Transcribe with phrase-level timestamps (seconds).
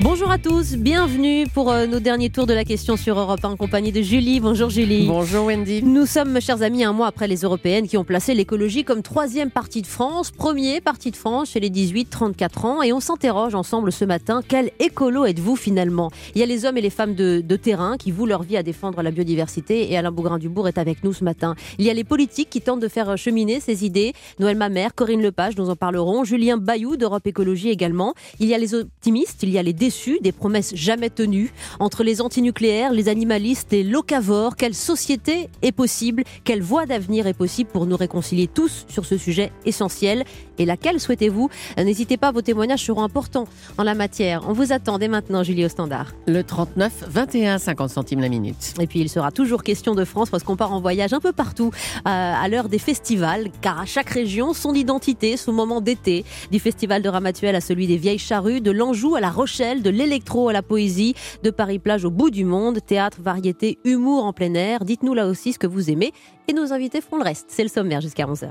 [0.00, 3.48] Bonjour à tous, bienvenue pour euh, nos derniers tours de la question sur Europe 1
[3.48, 4.38] en compagnie de Julie.
[4.38, 5.08] Bonjour Julie.
[5.08, 5.82] Bonjour Wendy.
[5.82, 9.50] Nous sommes, chers amis, un mois après les européennes qui ont placé l'écologie comme troisième
[9.50, 12.82] partie de France, premier parti de France chez les 18-34 ans.
[12.82, 16.12] Et on s'interroge ensemble ce matin, quel écolo êtes-vous finalement?
[16.36, 18.56] Il y a les hommes et les femmes de, de terrain qui vouent leur vie
[18.56, 21.56] à défendre la biodiversité et Alain Bougrain-Dubourg est avec nous ce matin.
[21.78, 24.12] Il y a les politiques qui tentent de faire cheminer ces idées.
[24.38, 26.22] Noël Mamère, Corinne Lepage, nous en parlerons.
[26.22, 28.14] Julien Bayou d'Europe Écologie également.
[28.38, 31.50] Il y a les optimistes, il y a les déçus, des promesses jamais tenues.
[31.80, 36.24] Entre les antinucléaires, les animalistes, les locavores, quelle société est possible?
[36.44, 40.24] Quelle voie d'avenir est possible pour nous réconcilier tous sur ce sujet essentiel?
[40.58, 41.48] Et laquelle souhaitez-vous?
[41.78, 44.44] N'hésitez pas, vos témoignages seront importants en la matière.
[44.46, 46.12] On vous attend dès maintenant, Julie au standard.
[46.26, 48.74] Le 39 21 50 centimes la minute.
[48.78, 51.32] Et puis il sera toujours question de France parce qu'on part en voyage un peu
[51.32, 56.26] partout euh, à l'heure des festivals, car à chaque région son identité, son moment d'été,
[56.50, 59.90] du festival de Ramatuel à celui des Vieilles Charrues, de l'Anjou à la Rochelle, de
[59.90, 64.54] l'électro à la poésie, de Paris-Plage au bout du monde, théâtre, variété, humour en plein
[64.54, 64.84] air.
[64.84, 66.12] Dites-nous là aussi ce que vous aimez
[66.48, 67.46] et nos invités feront le reste.
[67.48, 68.50] C'est le sommaire jusqu'à 11h.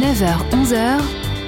[0.00, 1.00] 9h, 11h,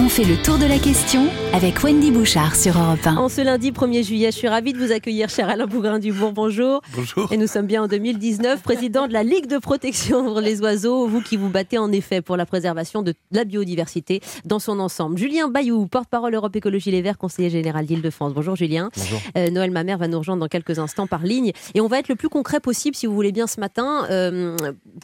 [0.03, 3.17] on fait le tour de la question avec Wendy Bouchard sur Europe 1.
[3.19, 6.33] En ce lundi 1er juillet, je suis ravie de vous accueillir, cher Alain Bougrain-Dubourg.
[6.33, 6.81] Bonjour.
[6.95, 7.33] Bonjour.
[7.33, 11.21] Et nous sommes bien en 2019, président de la Ligue de protection des oiseaux, vous
[11.21, 15.19] qui vous battez en effet pour la préservation de la biodiversité dans son ensemble.
[15.19, 18.33] Julien Bayou, porte-parole Europe Écologie Les Verts, conseiller général d'Île-de-France.
[18.35, 18.91] Bonjour Julien.
[18.97, 19.21] Bonjour.
[19.37, 21.53] Euh, Noël Mamère va nous rejoindre dans quelques instants par ligne.
[21.75, 24.57] Et on va être le plus concret possible, si vous voulez bien, ce matin, euh,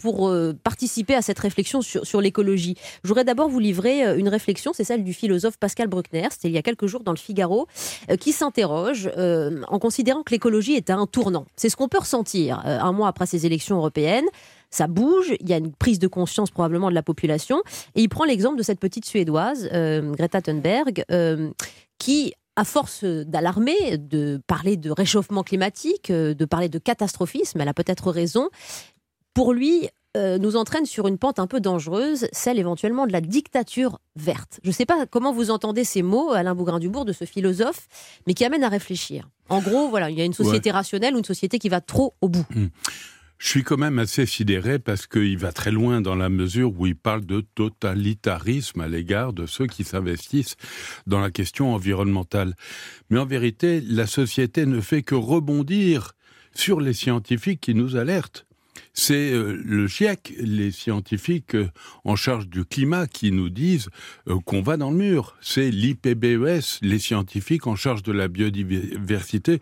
[0.03, 2.75] pour euh, participer à cette réflexion sur, sur l'écologie.
[3.05, 6.48] Je voudrais d'abord vous livrer euh, une réflexion, c'est celle du philosophe Pascal Bruckner, c'était
[6.48, 7.67] il y a quelques jours dans le Figaro,
[8.11, 11.44] euh, qui s'interroge euh, en considérant que l'écologie est à un tournant.
[11.56, 14.25] C'est ce qu'on peut ressentir euh, un mois après ces élections européennes.
[14.70, 17.62] Ça bouge, il y a une prise de conscience probablement de la population.
[17.94, 21.04] Et il prend l'exemple de cette petite Suédoise, Greta Thunberg,
[21.98, 27.75] qui à force d'alarmer, de parler de réchauffement climatique, de parler de catastrophisme, elle a
[27.75, 28.50] peut-être raison,
[29.32, 33.21] pour lui, euh, nous entraîne sur une pente un peu dangereuse, celle éventuellement de la
[33.21, 34.59] dictature verte.
[34.63, 37.89] Je ne sais pas comment vous entendez ces mots, Alain Bougrain-Dubourg, de ce philosophe,
[38.27, 39.29] mais qui amène à réfléchir.
[39.49, 42.15] En gros, voilà, il y a une société rationnelle ou une société qui va trop
[42.21, 42.47] au bout.
[43.39, 46.87] Je suis quand même assez sidéré parce qu'il va très loin dans la mesure où
[46.87, 50.57] il parle de totalitarisme à l'égard de ceux qui s'investissent
[51.07, 52.55] dans la question environnementale.
[53.11, 56.15] Mais en vérité, la société ne fait que rebondir
[56.53, 58.47] sur les scientifiques qui nous alertent.
[59.00, 61.69] C'est euh, le GIEC, les scientifiques euh,
[62.03, 63.91] en charge du climat, qui nous disent
[64.26, 65.36] euh, qu'on va dans le mur.
[65.41, 69.60] C'est l'IPBES, les scientifiques en charge de la biodiversité,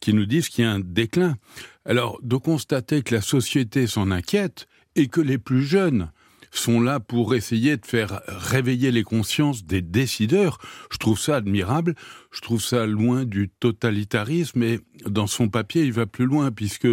[0.00, 1.36] qui nous disent qu'il y a un déclin.
[1.84, 6.10] Alors, de constater que la société s'en inquiète et que les plus jeunes
[6.50, 10.58] sont là pour essayer de faire réveiller les consciences des décideurs,
[10.90, 11.94] je trouve ça admirable.
[12.30, 16.86] Je trouve ça loin du totalitarisme et dans son papier, il va plus loin puisque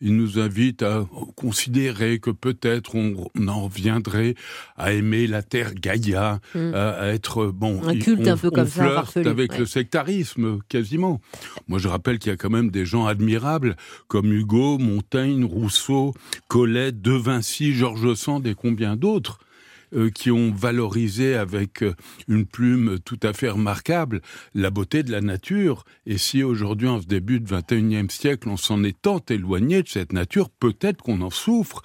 [0.00, 1.06] il nous invite à
[1.36, 3.14] considérer que peut-être on,
[3.46, 4.34] en reviendrait
[4.76, 6.74] à aimer la terre Gaïa, Mm.
[6.74, 9.58] à, à être bon, Un culte on, un peu comme ça, farfelu, avec ouais.
[9.60, 11.20] le sectarisme quasiment.
[11.68, 13.76] Moi, je rappelle qu'il y a quand même des gens admirables
[14.08, 16.14] comme Hugo, Montaigne, Rousseau,
[16.48, 19.40] Colette, De Vinci, Georges Sand et combien d'autres
[19.94, 21.94] euh, qui ont valorisé avec euh,
[22.26, 24.22] une plume tout à fait remarquable
[24.54, 25.84] la beauté de la nature.
[26.06, 29.88] Et si aujourd'hui, en ce début du 21e siècle, on s'en est tant éloigné de
[29.88, 31.82] cette nature, peut-être qu'on en souffre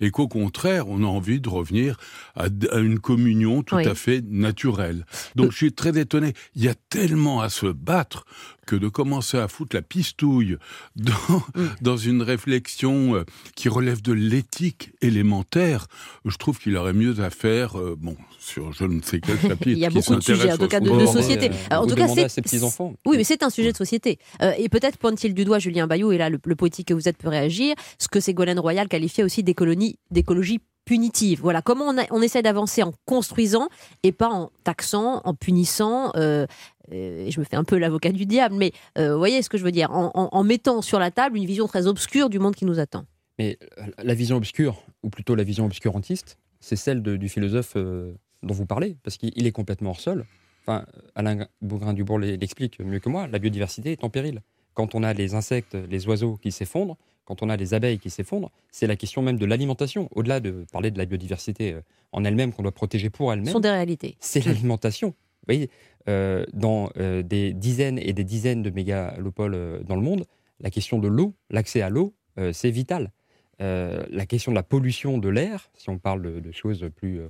[0.00, 1.98] et qu'au contraire, on a envie de revenir
[2.34, 2.46] à,
[2.78, 3.86] une communion tout Oui.
[3.86, 5.04] à fait naturelle.
[5.34, 6.32] Donc je suis très étonné.
[6.54, 8.24] Il y a tellement à se battre
[8.70, 10.56] que de commencer à foutre la pistouille
[10.94, 11.12] dans,
[11.56, 11.66] Mm.
[11.80, 13.24] dans une réflexion euh,
[13.56, 15.86] qui relève de l'éthique élémentaire,
[16.24, 19.66] je trouve qu'il aurait mieux à faire, euh, bon, sur je ne sais quel chapitre.
[19.66, 21.50] Il y a beaucoup de sujets, en tout cas, de, de société.
[21.50, 22.94] euh, Alors, en tout cas, c'est petits-enfants.
[23.06, 24.18] Oui, mais c'est un sujet de société.
[24.42, 27.08] Euh, et peut-être pointe-t-il du doigt, Julien Bayou, et là, le, le politique que vous
[27.08, 31.40] êtes peut réagir, ce que Ségolène Royal qualifiait aussi d'écologie punitive.
[31.42, 33.68] Voilà, comment on, a- on essaie d'avancer en construisant
[34.02, 36.12] et pas en taxant, en punissant.
[36.16, 36.46] euh,
[36.90, 39.58] et je me fais un peu l'avocat du diable, mais euh, vous voyez ce que
[39.58, 42.38] je veux dire, en, en- en mettant sur la table une vision très obscure du
[42.38, 43.04] monde qui nous attend.
[43.38, 47.72] Mais euh, la vision obscure, ou plutôt la vision obscurantiste, c'est celle de- du philosophe
[47.76, 50.24] euh, dont vous parlez, parce qu'il il est complètement hors sol.
[50.66, 50.84] Enfin,
[51.14, 54.40] Alain Bougrain-Dubourg l'explique mieux que moi, la biodiversité est en péril.
[54.74, 58.10] Quand on a les insectes, les oiseaux qui s'effondrent, quand on a les abeilles qui
[58.10, 60.08] s'effondrent, c'est la question même de l'alimentation.
[60.14, 61.80] Au-delà de parler de la biodiversité euh,
[62.12, 64.16] en elle-même, qu'on doit protéger pour Ce elle-même, sont des réalités.
[64.20, 65.14] c'est l'alimentation.
[65.40, 65.70] Vous voyez,
[66.08, 70.24] euh, dans euh, des dizaines et des dizaines de mégalopoles euh, dans le monde,
[70.60, 72.14] la question de l'eau, l'accès à l'eau,
[72.52, 73.12] c'est vital.
[73.58, 77.20] la question de la pollution de l'air, si on parle de, de choses plus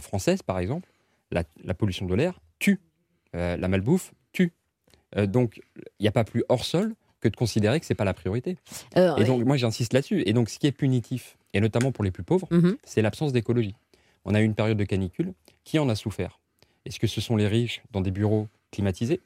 [0.00, 0.90] françaises par exemple,
[1.30, 2.80] la, la pollution de l'air tue.
[3.32, 4.52] La malbouffe tue.
[5.16, 5.62] Donc,
[5.98, 8.56] il n'y a pas plus hors sol que de considérer que c'est pas la priorité.
[8.96, 10.22] Euh, Et donc, moi, j'insiste là-dessus.
[10.26, 12.76] Et donc, ce qui est punitif, et notamment pour les plus pauvres, mhm.
[12.84, 13.76] c'est l'absence d'écologie.
[14.24, 15.32] On a eu une période de canicule.
[15.62, 16.39] Qui en a souffert
[16.90, 19.20] Est-ce que ce sont les riches dans des bureaux climatisés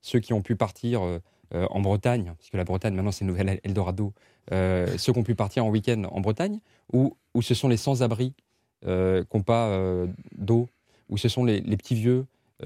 [0.00, 1.18] Ceux qui ont pu partir euh,
[1.54, 4.12] euh, en Bretagne, parce que la Bretagne, maintenant, c'est Nouvelle Eldorado.
[4.52, 6.60] euh, ceux qui ont pu partir en week-end en Bretagne
[6.94, 8.32] Ou, ou ce sont les sans-abri
[8.86, 9.78] euh, qui n'ont pas
[10.36, 10.66] d'eau
[11.10, 12.24] Ou ce sont les, les petits vieux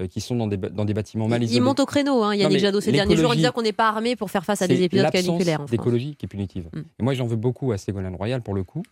[0.09, 2.81] qui sont dans des, dans des bâtiments mal isolés monte au créneau, hein, Yannick Jadot,
[2.81, 5.09] ces derniers jours, disant qu'on n'est pas armé pour faire face à des c'est épisodes
[5.09, 5.71] caniculaires France.
[5.71, 6.69] d'écologie qui est punitive.
[6.73, 6.79] Mm.
[6.99, 8.83] Et moi, j'en veux beaucoup à Ségolène Royal, pour le coup,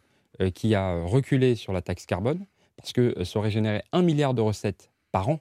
[0.42, 2.46] euh, qui a reculé sur la taxe carbone,
[2.78, 5.40] parce que euh, ça aurait généré un milliard de recettes par an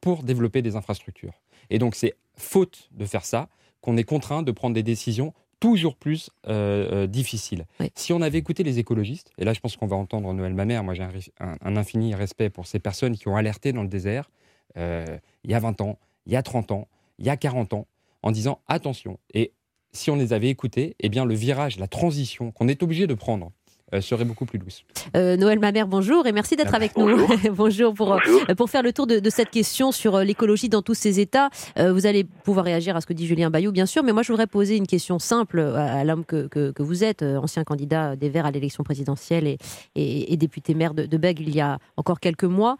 [0.00, 1.34] pour développer des infrastructures.
[1.70, 3.48] Et donc, c'est faute de faire ça
[3.80, 7.66] qu'on est contraint de prendre des décisions toujours plus euh, euh, difficiles.
[7.80, 7.90] Oui.
[7.96, 10.84] Si on avait écouté les écologistes, et là je pense qu'on va entendre Noël Mamère,
[10.84, 11.10] moi j'ai un,
[11.40, 14.30] un- un infini respect pour ces personnes qui ont alerté dans le désert
[14.76, 15.04] euh,
[15.42, 16.86] il y a 20 ans, il y a 30 ans,
[17.18, 17.86] il y a 40 ans,
[18.22, 19.18] en disant attention.
[19.34, 19.52] Et
[19.92, 23.14] si on les avait écoutés, eh bien le virage, la transition qu'on est obligé de
[23.14, 23.50] prendre
[24.00, 24.84] serait beaucoup plus douce.
[25.16, 27.16] Euh, Noël Mamère, bonjour et merci d'être Ah, avec nous.
[27.52, 28.42] bonjour pour, euh, Bonjour.
[28.56, 31.48] pour faire le tour de, de cette question sur euh, l'écologie dans tous ses états.
[31.78, 34.22] Euh, vous allez pouvoir réagir à ce que dit Julien Bayou, bien sûr, mais moi
[34.22, 37.36] je voudrais poser une question simple à, à l'homme que, que, que vous êtes, euh,
[37.38, 39.56] ancien candidat des Verts à l'élection présidentielle et,
[39.96, 42.76] et, et député maire de, de Bègue il y a encore quelques mois.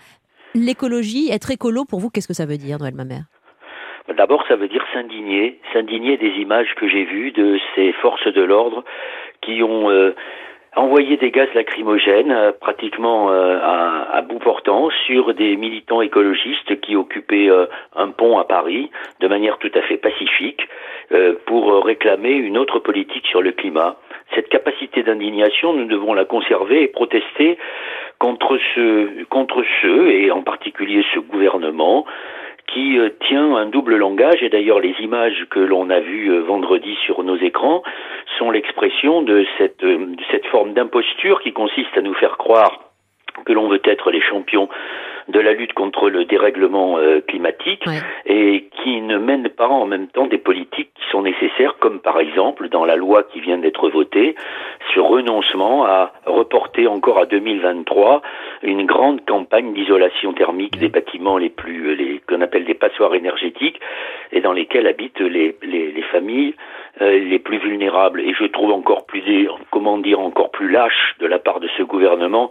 [0.54, 3.24] L'écologie, être écolo, pour vous, qu'est-ce que ça veut dire, Noël Mamère?
[4.16, 8.40] D'abord, ça veut dire s'indigner, s'indigner des images que j'ai vues de ces forces de
[8.42, 8.82] l'ordre
[9.42, 10.14] qui ont euh,
[10.78, 16.80] envoyé des gaz lacrymogènes euh, pratiquement euh, à, à bout portant sur des militants écologistes
[16.80, 17.66] qui occupaient euh,
[17.96, 18.90] un pont à Paris
[19.20, 20.68] de manière tout à fait pacifique
[21.12, 23.96] euh, pour euh, réclamer une autre politique sur le climat.
[24.34, 27.58] Cette capacité d'indignation, nous devons la conserver et protester
[28.18, 32.04] contre ce, contre ceux, et en particulier ce gouvernement,
[32.72, 36.40] qui euh, tient un double langage et d'ailleurs les images que l'on a vues euh,
[36.40, 37.82] vendredi sur nos écrans
[38.38, 42.87] sont l'expression de cette, euh, de cette forme d'imposture qui consiste à nous faire croire
[43.44, 44.68] que l'on veut être les champions
[45.28, 48.00] de la lutte contre le dérèglement euh, climatique Ouais.
[48.26, 52.18] et qui ne mène pas en même temps des politiques qui sont nécessaires, comme par
[52.18, 54.34] exemple dans la loi qui vient d'être votée,
[54.94, 58.22] ce renoncement à reporter encore à 2023
[58.62, 63.80] une grande campagne d'isolation thermique des bâtiments les plus, les qu'on appelle des passoires énergétiques,
[64.32, 66.54] et dans lesquels habitent les, les, les familles
[67.00, 68.20] euh, les plus vulnérables.
[68.20, 71.82] Et je trouve encore plus, comment dire, encore plus lâche de la part de ce
[71.82, 72.50] gouvernement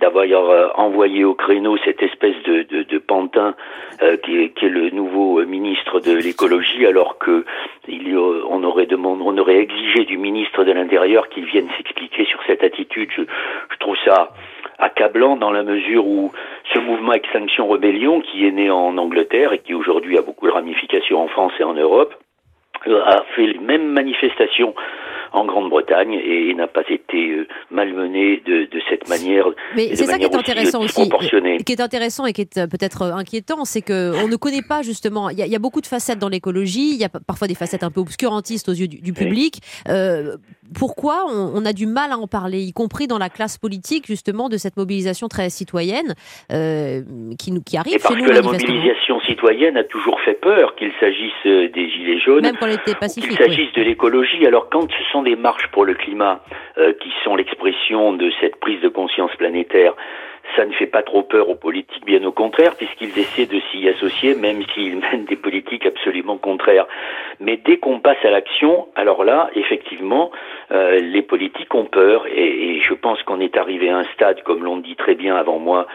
[0.00, 3.54] d'avoir envoyé au créneau cette espèce de, de, de pantin
[4.02, 7.44] euh, qui, est, qui est le nouveau euh, ministre de l'écologie, alors que
[7.88, 12.40] il on aurait demandé, on aurait exigé du ministre de l'Intérieur qu'il vienne s'expliquer sur
[12.46, 13.10] cette attitude.
[13.16, 14.32] Je, je trouve ça
[14.78, 16.32] accablant dans la mesure où
[16.72, 20.52] ce mouvement Extinction Rebellion, qui est né en Angleterre et qui aujourd'hui a beaucoup de
[20.52, 22.14] ramifications en France et en Europe,
[22.86, 24.74] a fait les mêmes manifestations
[25.32, 29.44] en Grande-Bretagne et n'a pas été euh, malmené de, de cette manière.
[29.76, 31.02] Mais c'est ça qui est euh, intéressant aussi.
[31.66, 34.80] qui est intéressant et qui est euh, peut-être inquiétant, c'est que on ne connaît pas
[34.80, 35.28] justement.
[35.28, 36.94] Il y, a- il y a beaucoup de facettes dans l'écologie.
[36.94, 39.58] Il y a pa- parfois des facettes un peu obscurantistes aux yeux du, du public.
[39.90, 40.36] Euh,
[40.78, 44.06] pourquoi on, on a du mal à en parler, y compris dans la classe politique
[44.06, 46.14] justement de cette mobilisation très citoyenne
[46.52, 47.02] euh,
[47.38, 50.74] qui qui arrive Et parce chez nous que la mobilisation citoyenne a toujours fait peur,
[50.74, 52.50] qu'il s'agisse euh, des gilets jaunes,
[53.14, 54.46] qu'il s'agisse de l'écologie.
[54.46, 56.40] Alors quand ce sont des marches pour le climat
[56.78, 59.94] euh, qui sont l'expression de cette prise de conscience planétaire,
[60.56, 63.88] ça ne fait pas trop peur aux politiques, bien au contraire, puisqu'ils essaient de s'y
[63.88, 66.86] associer, même s'ils mènent des politiques absolument contraires.
[67.40, 70.30] Mais dès qu'on passe à l'action, alors là, effectivement,
[70.72, 74.42] euh, les politiques ont peur, et, et je pense qu'on est arrivé à un stade,
[74.42, 75.86] comme l'ont dit très bien avant moi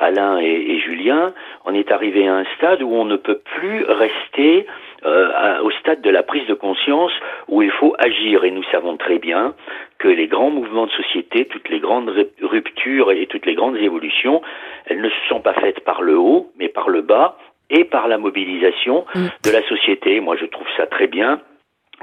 [0.00, 1.32] Alain et, et Julien,
[1.64, 4.66] on est arrivé à un stade où on ne peut plus rester
[5.04, 7.12] euh, à- au stade de la prise de conscience
[7.48, 8.44] où il faut agir.
[8.44, 9.54] Et nous savons très bien
[9.98, 13.76] que les grands mouvements de société, toutes les grandes ru- ruptures et toutes les grandes
[13.76, 14.42] évolutions,
[14.86, 17.36] elles ne se sont pas faites par le haut, mais par le bas
[17.70, 19.26] et par la mobilisation Mm.
[19.44, 20.20] de la société.
[20.20, 21.40] Moi, je trouve ça très bien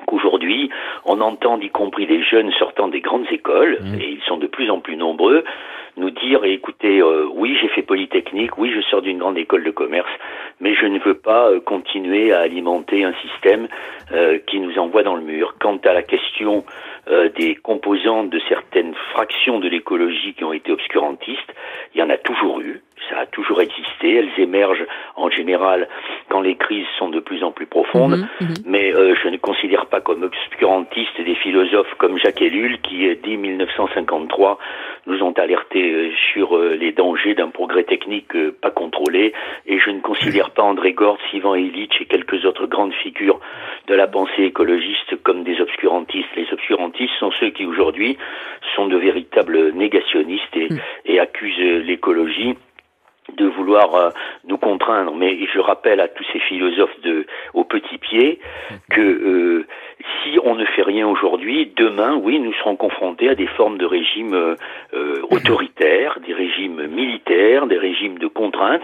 [0.07, 0.69] qu'aujourd'hui,
[1.05, 4.01] on entend, y compris des jeunes sortant des grandes écoles, Mm.
[4.01, 5.43] et ils sont de plus en plus nombreux,
[5.97, 9.71] nous dire, écoutez, euh, oui, j'ai fait Polytechnique, oui, je sors d'une grande école de
[9.71, 10.09] commerce,
[10.59, 13.67] mais je ne veux pas euh, continuer à alimenter un système
[14.11, 15.55] euh, qui nous envoie dans le mur.
[15.59, 16.65] Quant à la question
[17.37, 21.53] des composantes de certaines fractions de l'écologie qui ont été obscurantistes,
[21.93, 24.15] il y en a toujours eu ça a toujours existé.
[24.15, 24.85] Elles émergent
[25.15, 25.87] en général
[26.29, 28.17] quand les crises sont de plus en plus profondes.
[28.17, 28.55] Mhm, mhm.
[28.65, 33.15] Mais euh, je ne considère pas comme obscurantistes des philosophes comme Jacques Ellul qui, euh,
[33.23, 34.57] dès 1953,
[35.07, 39.33] nous ont alertés euh, sur les dangers d'un progrès technique pas contrôlé.
[39.65, 43.39] Et je ne considère pas André Gortz, Ivan Illich et quelques autres grandes figures
[43.87, 46.29] de la pensée écologiste comme des obscurantistes.
[46.35, 48.17] Les obscurantistes sont ceux qui aujourd'hui
[48.75, 50.79] sont de véritables négationnistes et, mm.
[51.05, 52.55] et accusent l'écologie
[53.37, 54.09] de vouloir euh,
[54.45, 58.39] nous contraindre, mais je rappelle à tous ces philosophes de au petit pied
[58.89, 59.67] que euh,
[60.23, 63.85] si on ne fait rien aujourd'hui, demain, oui, nous serons confrontés à des formes de
[63.85, 64.55] régimes
[64.93, 68.83] euh, autoritaires, des régimes militaires, des régimes de contrainte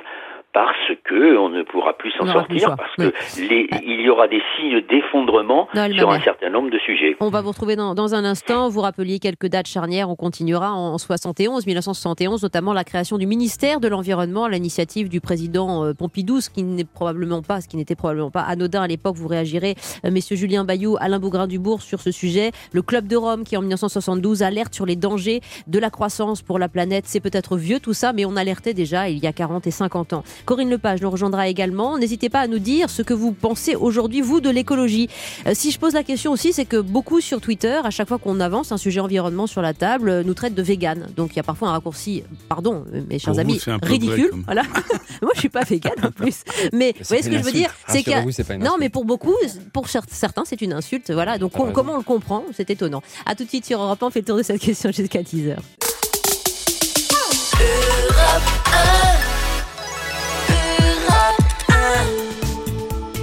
[0.53, 4.41] parce que on ne pourra plus s'en sortir, parce que les, il y aura des
[4.55, 7.15] signes d'effondrement sur un certain nombre de sujets.
[7.19, 8.69] On va vous retrouver dans, dans, un instant.
[8.69, 10.09] Vous rappeliez quelques dates charnières.
[10.09, 15.21] On continuera en 71, 1971, notamment la création du ministère de l'environnement à l'initiative du
[15.21, 18.87] président euh, Pompidou, ce qui n'est probablement pas, ce qui n'était probablement pas anodin à
[18.87, 19.15] l'époque.
[19.15, 22.51] Vous réagirez, euh, messieurs Julien Bayou, Alain Bougrain-Dubourg sur ce sujet.
[22.73, 26.59] Le club de Rome qui en 1972 alerte sur les dangers de la croissance pour
[26.59, 27.05] la planète.
[27.07, 30.13] C'est peut-être vieux tout ça, mais on alertait déjà il y a 40 et 50
[30.13, 30.23] ans.
[30.45, 31.97] Corinne Lepage nous rejoindra également.
[31.97, 35.09] N'hésitez pas à nous dire ce que vous pensez aujourd'hui, vous, de l'écologie.
[35.47, 38.17] Euh, si je pose la question aussi, c'est que beaucoup sur Twitter, à chaque fois
[38.17, 41.07] qu'on avance un sujet environnement sur la table, euh, nous traitent de vegan.
[41.15, 44.31] Donc il y a parfois un raccourci, pardon, euh, mes chers amis, ridicule.
[44.45, 44.63] voilà.
[45.21, 46.43] Moi, je suis pas vegan en plus.
[46.73, 47.73] Mais vous voyez ce que je veux dire?
[47.87, 49.35] C'est que non, mais pour beaucoup,
[49.73, 51.11] pour certains, c'est une insulte.
[51.11, 51.37] Voilà.
[51.37, 52.43] Donc comment on le comprend?
[52.55, 53.01] C'est étonnant.
[53.25, 55.23] À tout de suite sur Europe 1, on fait le tour de cette question jusqu'à
[55.23, 55.55] 10 h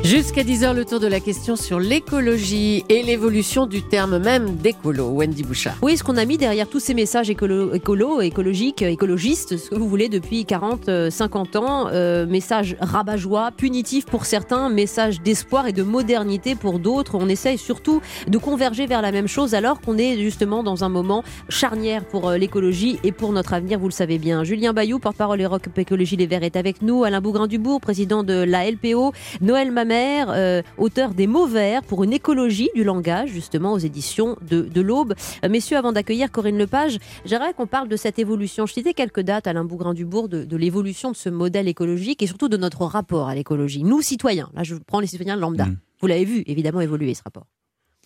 [0.08, 5.10] Jusqu'à 10h, le tour de la question sur l'écologie et l'évolution du terme même d'écolo.
[5.10, 5.76] Wendy Bouchard.
[5.82, 9.74] Oui, ce qu'on a mis derrière tous ces messages écolo, écolo écologiques, écologistes, ce que
[9.74, 11.88] vous voulez, depuis 40, 50 euh, ans.
[11.92, 17.14] Euh, message rabat-joie, punitif pour certains, message d'espoir et de modernité pour d'autres.
[17.14, 20.88] On essaye surtout de converger vers la même chose alors qu'on est justement dans un
[20.88, 24.42] moment charnière pour euh, l'écologie et pour notre avenir, vous le savez bien.
[24.42, 27.04] Julien Bayou, porte-parole Europe Écologie Les Verts, est avec nous.
[27.04, 29.12] Alain Bougrain-Dubourg, président de la LPO.
[29.42, 34.36] Noël Mamet, euh, auteur des mots verts pour une écologie du langage, justement aux éditions
[34.42, 35.14] de, l'Aube.
[35.44, 38.66] Euh, messieurs, avant d'accueillir Corinne Lepage, j'aimerais qu'on parle de cette évolution.
[38.66, 42.48] Je citais quelques dates, Alain Bougrain-Dubourg, de, de l'évolution de ce modèle écologique et surtout
[42.48, 43.82] de notre rapport à l'écologie.
[43.82, 45.76] Nous, citoyens, là je prends les citoyens lambda, mmh.
[46.00, 47.46] vous l'avez vu évidemment évoluer ce rapport.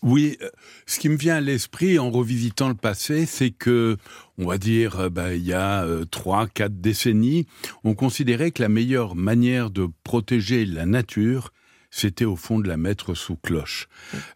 [0.03, 0.49] Oui, euh,
[0.87, 3.97] ce qui me vient à l'esprit en revisitant le passé, c'est que,
[4.39, 7.47] on va dire, bah, il y a trois, quatre décennies,
[7.85, 11.53] on considérait que la meilleure manière de protéger la nature,
[11.93, 13.89] c'était au fond de la mettre sous cloche.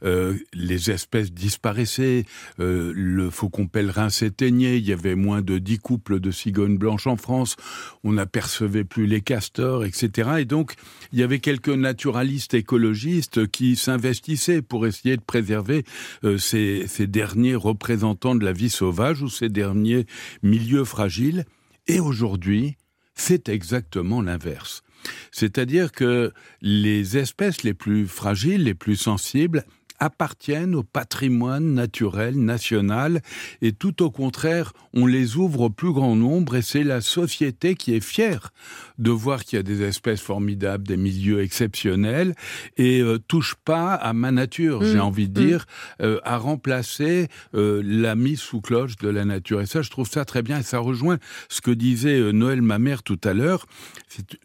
[0.04, 2.26] Euh, les espèces disparaissaient,
[2.60, 7.06] euh, le faucon pèlerin s'éteignait, il y avait moins de dix couples de cigognes blanches
[7.06, 7.56] en France,
[8.04, 10.30] on n'apercevait plus les castors, etc.
[10.38, 10.74] Et donc,
[11.12, 15.84] il y avait quelques naturalistes écologistes qui s'investissaient pour essayer de préserver
[16.24, 20.04] euh, ces, ces derniers représentants de la vie sauvage ou ces derniers
[20.42, 21.46] milieux fragiles.
[21.86, 22.76] Et aujourd'hui,
[23.14, 24.82] c'est exactement l'inverse.
[25.30, 26.32] C'est-à-dire que
[26.62, 29.64] les espèces les plus fragiles, les plus sensibles,
[29.98, 33.20] appartiennent au patrimoine naturel national
[33.62, 37.74] et tout au contraire, on les ouvre au plus grand nombre et c'est la société
[37.74, 38.50] qui est fière
[38.98, 42.34] de voir qu'il y a des espèces formidables, des milieux exceptionnels
[42.76, 45.00] et euh, touche pas à ma nature, j'ai mmh.
[45.00, 45.46] envie de mmh.
[45.46, 45.66] dire,
[46.00, 49.60] euh, à remplacer euh, la mise sous cloche de la nature.
[49.60, 52.78] Et ça, je trouve ça très bien et ça rejoint ce que disait Noël, ma
[52.78, 53.66] mère, tout à l'heure.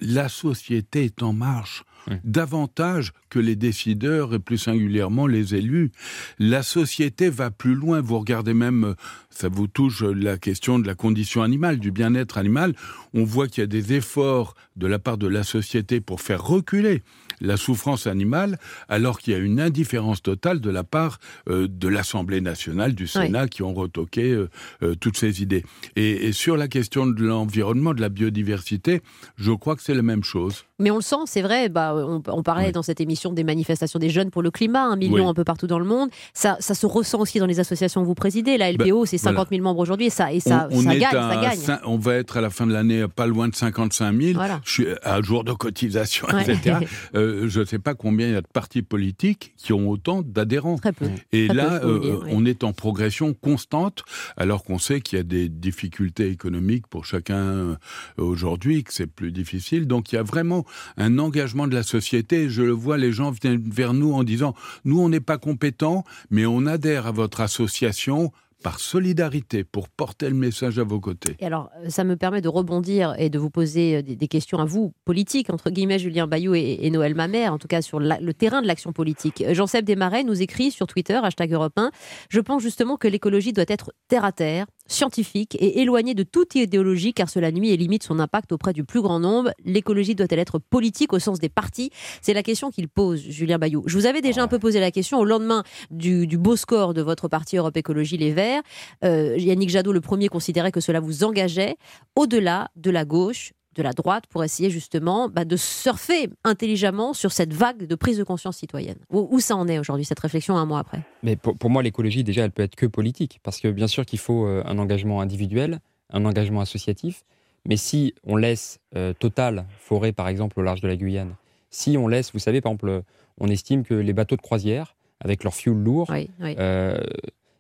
[0.02, 1.84] La société est en marche
[2.24, 5.92] davantage que les décideurs et plus singulièrement les élus.
[6.40, 8.02] La société va plus loin.
[8.02, 8.96] Vous regardez même,
[9.30, 12.74] ça vous touche la question de la condition animale, du bien-être animal.
[13.14, 16.44] On voit qu'il y a des efforts de la part de la société pour faire
[16.44, 17.04] reculer
[17.42, 21.20] la souffrance animale, alors qu'il y a une indifférence totale de la part
[21.50, 24.50] euh, de l'Assemblée nationale, du Sénat, qui ont retoqué euh,
[24.84, 25.64] euh, toutes ces idées.
[25.96, 29.02] Et, sur la question de l'environnement, de la biodiversité,
[29.36, 30.66] je crois que c'est la même chose.
[30.80, 31.70] Mais on le sent, c'est vrai.
[31.70, 35.30] Bah, on, parlait dans cette émission des manifestations des jeunes pour le climat, un million
[35.30, 36.10] un peu partout dans le monde.
[36.34, 38.58] Ça, ça, se ressent aussi dans les associations que vous présidez.
[38.58, 41.40] La LPO, bah, c'est 50 000 membres aujourd'hui et ça, et ça, on, gagne, ça
[41.42, 41.80] gagne.
[41.86, 44.40] On va être à la fin de l'année pas loin de 55 000.
[44.64, 46.78] Je suis à jour de cotisation, etc.
[47.32, 50.22] que je ne sais pas combien il y a de partis politiques qui ont autant
[50.22, 50.78] d'adhérents.
[50.78, 51.10] Très peu.
[51.32, 52.32] Et Très peu, là, vous euh, dire, oui.
[52.34, 54.04] on est en progression constante,
[54.38, 57.76] alors qu'on sait qu'il y a des difficultés économiques pour chacun euh,
[58.18, 59.88] aujourd'hui, que c'est plus difficile.
[59.88, 60.66] Donc il y a vraiment
[60.98, 62.50] un engagement de la société.
[62.50, 66.04] Je le vois, les gens viennent vers nous en disant, nous, on n'est pas compétents,
[66.30, 68.32] mais on adhère à votre association
[68.62, 71.36] par solidarité pour porter le message à vos côtés.
[71.40, 74.60] Et alors, euh, ça me permet de rebondir et de vous poser euh, des, questions
[74.60, 78.34] à vous, politiques, entre guillemets, Julien Bayou et, Noël Mamère, en tout cas sur le
[78.34, 79.42] terrain de l'action politique.
[79.42, 81.92] Euh, Jean-Seb Desmarais nous écrit sur Twitter, hashtag Europe 1,
[82.30, 86.56] Je pense justement que l'écologie doit être terre à terre, scientifique et éloignée de toute
[86.56, 89.52] idéologie, car cela nuit et limite son impact auprès du plus grand nombre.
[89.64, 91.92] L'écologie doit-elle être politique au sens des partis?
[92.22, 93.84] C'est la question qu'il pose, Julien Bayou.
[93.86, 97.02] Je vous avais déjà un peu posé la question au lendemain du, beau score de
[97.02, 98.62] votre parti Europe Écologie Les Verts.
[99.04, 101.76] Euh, Yannick Jadot, le premier, considérait que cela vous engageait
[102.16, 107.32] au-delà de la gauche, de la droite, pour essayer justement bah, de surfer intelligemment sur
[107.32, 108.98] cette vague de prise de conscience citoyenne.
[109.10, 111.02] Où, où ça en est aujourd'hui, cette réflexion, un mois après?
[111.24, 113.40] Mais pour, pour moi, l'écologie, déjà, elle peut être que politique.
[113.44, 115.80] Parce que bien sûr qu'il faut euh, un engagement individuel,
[116.12, 117.24] un engagement associatif.
[117.66, 121.36] Mais si on laisse euh, Total forer, par exemple, au large de la Guyane,
[121.70, 123.04] si on laisse, vous savez, par exemple,
[123.40, 126.56] on estime que les bateaux de croisière, avec leur fuel lourd, Oui, oui.
[126.60, 126.98] euh,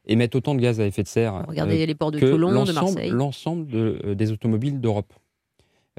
[0.07, 2.49] émettent autant de gaz à effet de serre Regardez euh, les ports de que Toulon,
[2.49, 3.09] de l'ensemble Marseille.
[3.11, 5.13] l'ensemble de- des automobiles d'Europe.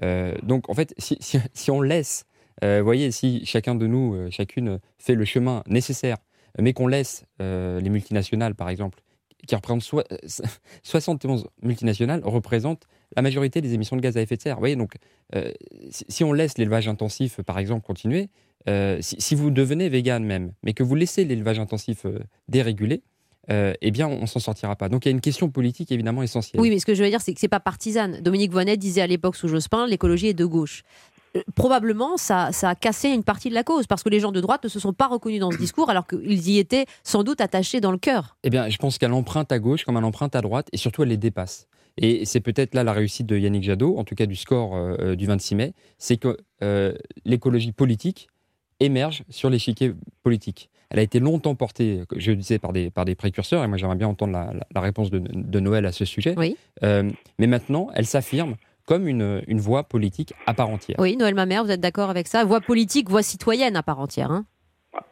[0.02, 2.24] Euh, donc, en fait, si, on laisse,
[2.64, 6.16] euh, vous voyez, si chacun de nous, euh, chacune, fait le chemin nécessaire,
[6.58, 9.00] mais qu'on laisse les multinationales, par exemple,
[9.46, 10.16] qui représentent soi- euh,
[10.82, 14.56] 71 multinationales, représentent la majorité des émissions de gaz à effet de serre.
[14.56, 14.94] Vous voyez, donc,
[15.90, 18.28] si, on laisse l'élevage intensif, par exemple, continuer,
[19.00, 23.02] si, si vous devenez vegan même, mais que vous laissez l'élevage intensif euh, dérégulé,
[23.50, 24.88] euh, eh bien, on s'en sortira pas.
[24.88, 26.60] Donc, il y a une question politique évidemment essentielle.
[26.60, 28.20] Oui, mais ce que je veux dire, c'est que c'est pas partisane.
[28.20, 30.84] Dominique Voynet disait à l'époque sous Jospin, l'écologie est de gauche.
[31.36, 34.32] Euh, Probablement, ça, ça a cassé une partie de la cause, parce que les gens
[34.32, 37.24] de droite ne se sont pas reconnus dans ce discours, alors qu'ils y étaient sans
[37.24, 38.36] doute attachés dans le cœur.
[38.44, 41.02] Eh bien, je pense qu'elle emprunte à gauche comme elle emprunte à droite, et surtout,
[41.02, 41.66] elle les dépasse.
[41.98, 45.14] Et c'est peut-être là la réussite de Yannick Jadot, en tout cas du score euh,
[45.14, 46.38] du 26 mai, c'est que
[47.24, 48.28] l'écologie politique
[48.80, 50.70] émerge sur l'échiquier politique.
[50.92, 53.78] Elle a été longtemps portée, je le disais, par des, par des précurseurs, et moi
[53.78, 56.34] j'aimerais bien entendre la, la- la réponse de, de Noël à ce sujet.
[56.36, 56.56] Oui.
[56.82, 57.04] Euh,
[57.38, 58.56] mais maintenant, elle s'affirme
[58.86, 60.96] comme une, une voie politique à part entière.
[61.00, 62.44] Oui, Noël Mamère, vous êtes d'accord avec ça?
[62.44, 64.30] Voix politique, voix citoyenne à part entière.
[64.30, 64.44] hein?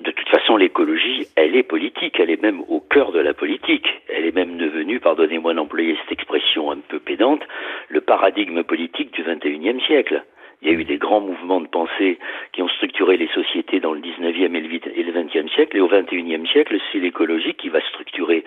[0.04, 3.86] De toute façon, l'écologie, elle est politique, elle est même au cœur de la politique.
[4.14, 7.40] Elle est même devenue, pardonnez-moi d'employer cette expression un peu pédante,
[7.88, 10.22] le paradigme politique du XXIe siècle.
[10.62, 12.18] Il y a eu des grands mouvements de pensée
[12.52, 15.76] qui ont structuré les sociétés dans le 19e et le vit- et le 20e siècle.
[15.76, 18.44] Et au 21e siècle, c'est l'écologie qui va structurer,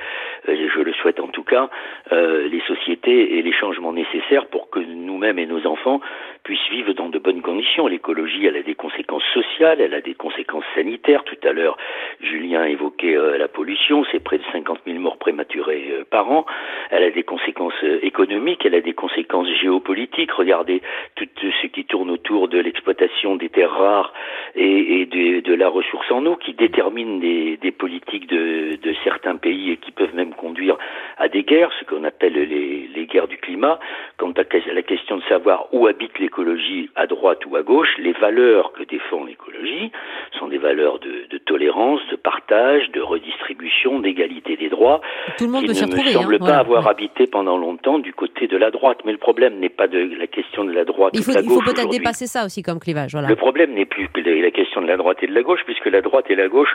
[0.47, 1.69] euh, je le souhaite en tout cas,
[2.12, 6.02] euh, les sociétés et les changements nécessaires pour que nous-mêmes et nos enfants
[6.43, 7.88] puissent vivre dans de bonnes conditions.
[7.88, 11.23] L'écologie, elle a des conséquences sociales, elle a des conséquences sanitaires.
[11.23, 11.78] Tout à l'heure,
[12.21, 16.45] Julien évoquait euh, la pollution, c'est près de 50 000 morts prématurées par an.
[16.91, 17.73] Elle a des conséquences
[18.04, 20.32] économiques, elle a des conséquences géopolitiques.
[20.32, 20.82] Regardez
[21.15, 21.26] tout
[21.62, 24.13] ce qui tourne autour de l'exploitation des terres rares
[24.55, 28.95] et, et de, de la ressource en eau qui détermine des, des politiques de, de
[29.03, 30.77] certains pays et qui peuvent même conduire
[31.17, 33.79] à des guerres, ce qu'on appelle les, les guerres du climat.
[34.17, 38.13] Quant à la question de savoir où habite l'écologie, à droite ou à gauche, les
[38.13, 39.91] valeurs que défend l'écologie
[40.39, 45.01] sont des valeurs de, de tolérance, de partage, de redistribution, d'égalité des droits,
[45.37, 46.59] Tout le monde qui peut s'y ne me semble hein, pas voilà.
[46.59, 48.99] avoir habité pendant longtemps du côté de la droite.
[49.05, 51.41] Mais le problème n'est pas de la question de la droite Il ou de la
[51.41, 51.92] il faut gauche peut-être.
[51.97, 53.12] Dépasser ça aussi comme clivage.
[53.12, 53.27] Voilà.
[53.27, 55.86] Le problème n'est plus que la question de la droite et de la gauche, puisque
[55.86, 56.73] la droite et la gauche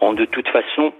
[0.00, 0.92] ont de toute façon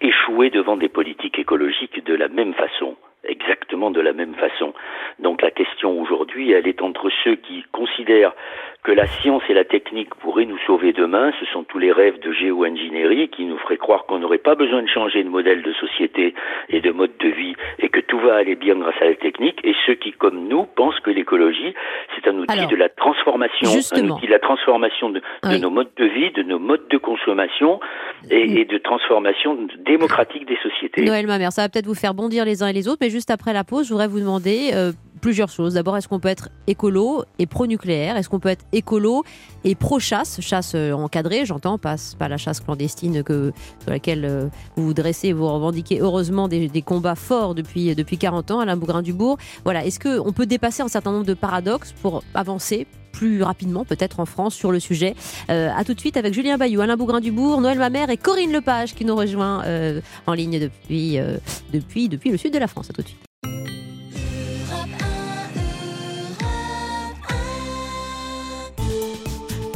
[0.00, 4.72] échoué devant des politiques écologiques de la même façon, exactement de la même façon.
[5.18, 8.32] Donc la question aujourd'hui, elle est entre ceux qui considèrent
[8.82, 12.18] que la science et la technique pourraient nous sauver demain, ce sont tous les rêves
[12.20, 15.72] de géo-ingénierie qui nous feraient croire qu'on n'aurait pas besoin de changer de modèle de
[15.74, 16.34] société
[16.70, 19.60] et de mode de vie et que tout va aller bien grâce à la technique,
[19.64, 21.74] et ceux qui, comme nous, pensent que l'écologie,
[22.14, 24.16] c'est un outil Alors, de la transformation, un justement.
[24.16, 25.20] outil de la transformation de,
[25.60, 27.80] nos modes de vie, de nos modes de consommation
[28.30, 31.02] et, et de transformation démocratique des sociétés.
[31.02, 33.30] Noël Mamère, ça va peut-être vous faire bondir les uns et les autres, mais juste
[33.30, 35.74] après la pause, je voudrais vous demander euh, plusieurs choses.
[35.74, 38.16] D'abord, est-ce qu'on peut être écolo et pro-nucléaire?
[38.16, 39.24] Est-ce qu'on peut être écolo
[39.64, 44.48] et pro-chasse Chasse euh, encadrée, j'entends, pas, pas la chasse clandestine que, sur laquelle euh,
[44.76, 49.38] vous vous dressez, vous revendiquez heureusement des, combats forts depuis, depuis 40 ans, Alain Bougrain-Dubourg.
[49.64, 54.20] Voilà, est-ce qu'on peut dépasser un certain nombre de paradoxes pour avancer plus rapidement, peut-être
[54.20, 55.14] en France, sur le sujet?
[55.50, 58.94] Euh, à tout de suite avec Julien Bayou, Alain Bougrain-Dubourg, Noël Mamère et Corinne Lepage
[58.94, 61.36] qui nous rejoint euh, en ligne depuis, euh,
[61.72, 62.90] depuis, depuis le sud de la France.
[62.90, 63.20] À tout de suite.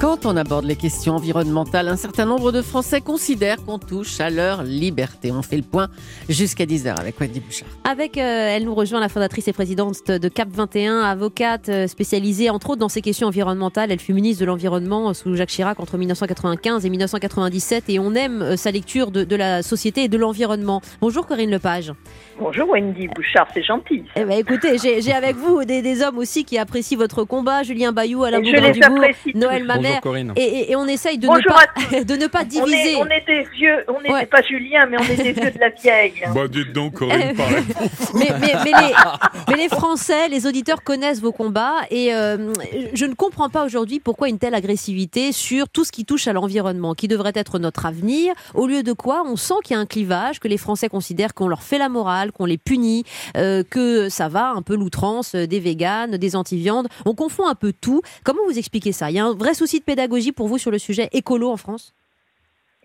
[0.04, 4.28] Quand on aborde les questions environnementales, un certain nombre de Français considèrent qu'on touche à
[4.28, 5.32] leur liberté.
[5.32, 5.88] On fait le point
[6.28, 7.68] jusqu'à 10h avec Wendy Bouchard.
[7.84, 12.50] Avec, euh, elle nous rejoint la fondatrice et présidente de Cap 21, avocate euh, spécialisée
[12.50, 13.90] entre autres dans ces questions environnementales.
[13.90, 18.42] Elle fut ministre de l'Environnement sous Jacques Chirac entre 1995 et 1997 et on aime
[18.42, 20.82] euh, sa lecture de, de la société et de l'environnement.
[21.00, 21.94] Bonjour Corinne Lepage.
[22.38, 24.04] Bonjour Wendy Bouchard, c'est gentil.
[24.16, 27.62] Eh ben, écoutez, j'ai avec vous des, des hommes aussi qui apprécient votre combat.
[27.62, 29.38] Julien Bayou, Alain Et je les Bougrain-Dubourg, apprécie tous.
[29.38, 29.93] Noël Mamère.
[29.94, 30.32] Bonjour Corinne.
[30.36, 32.92] Et, et- et on essaye de ne, pas, de ne pas On diviser.
[32.92, 34.26] est, on est des vieux, on n'est Ouais.
[34.26, 36.14] pas Julien, mais on est des vieux de la vieille.
[36.34, 37.64] Bah, dites donc, Corinne, pareil.
[38.14, 38.94] mais, mais, mais les,
[39.48, 42.52] mais les Français, les auditeurs connaissent vos combats et euh,
[42.92, 46.32] je ne comprends pas aujourd'hui pourquoi une telle agressivité sur tout ce qui touche à
[46.32, 49.80] l'environnement, qui devrait être notre avenir, au lieu de quoi on sent qu'il y a
[49.80, 53.04] un clivage, que les Français considèrent qu'on leur fait la morale, qu'on les punit,
[53.36, 56.88] euh, que ça va un peu l'outrance euh, des véganes, des anti-viandes.
[57.04, 58.02] On confond un peu tout.
[58.24, 59.10] Comment vous expliquez ça?
[59.10, 61.56] Il y a un vrai souci de pédagogie pour vous sur le sujet écolo en
[61.56, 61.94] France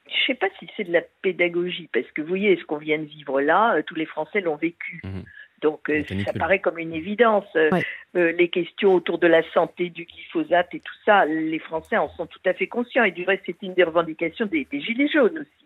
[0.07, 2.99] Je sais pas si c'est de la pédagogie, parce que vous voyez, ce qu'on vient
[2.99, 5.01] de vivre là, euh, tous les Français l'ont vécu.
[5.03, 5.23] Mhm.
[5.61, 7.45] Donc euh, ça paraît comme une évidence.
[7.55, 7.85] Euh, Ouais.
[8.15, 12.09] euh, les questions autour de la santé, du glyphosate et tout ça, les Français en
[12.09, 13.03] sont tout à fait conscients.
[13.03, 15.65] Et du reste, c'est une des revendications des, des Gilets jaunes aussi.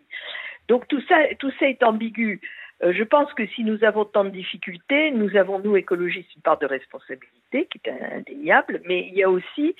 [0.68, 2.40] Donc tout ça, tout ça est ambigu.
[2.82, 6.42] Euh, je pense que si nous avons tant de difficultés, nous avons, nous, écologistes, une
[6.42, 9.72] part de responsabilité qui est indéniable, mais il y a aussi euh,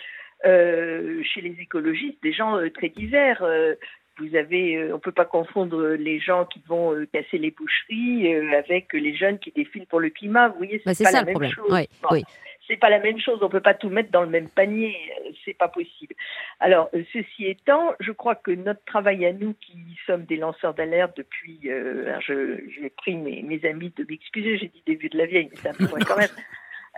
[0.45, 3.43] chez les écologistes des gens euh, très divers.
[3.43, 3.75] Euh,
[4.19, 8.33] vous avez, euh, on peut pas confondre les gens qui vont euh, casser les boucheries
[8.33, 10.49] euh, avec les jeunes qui défilent pour le climat.
[10.51, 11.51] Vous voyez, Bah, c'est C'est pas ça la le même problème.
[11.53, 11.67] chose.
[11.73, 12.23] Oui, Bon, oui.
[12.69, 13.41] c'est pas la même chose.
[13.43, 14.95] On peut pas tout mettre dans le même panier.
[15.27, 16.15] Euh, C'est pas possible.
[16.61, 19.77] Alors, euh, ceci étant, je crois que notre travail à nous, qui
[20.07, 24.83] sommes des lanceurs d'alerte depuis, euh, je prie mes, mes amis de m'excuser, j'ai dit
[24.87, 26.29] début de la vieille, mais c'est un peu quand même.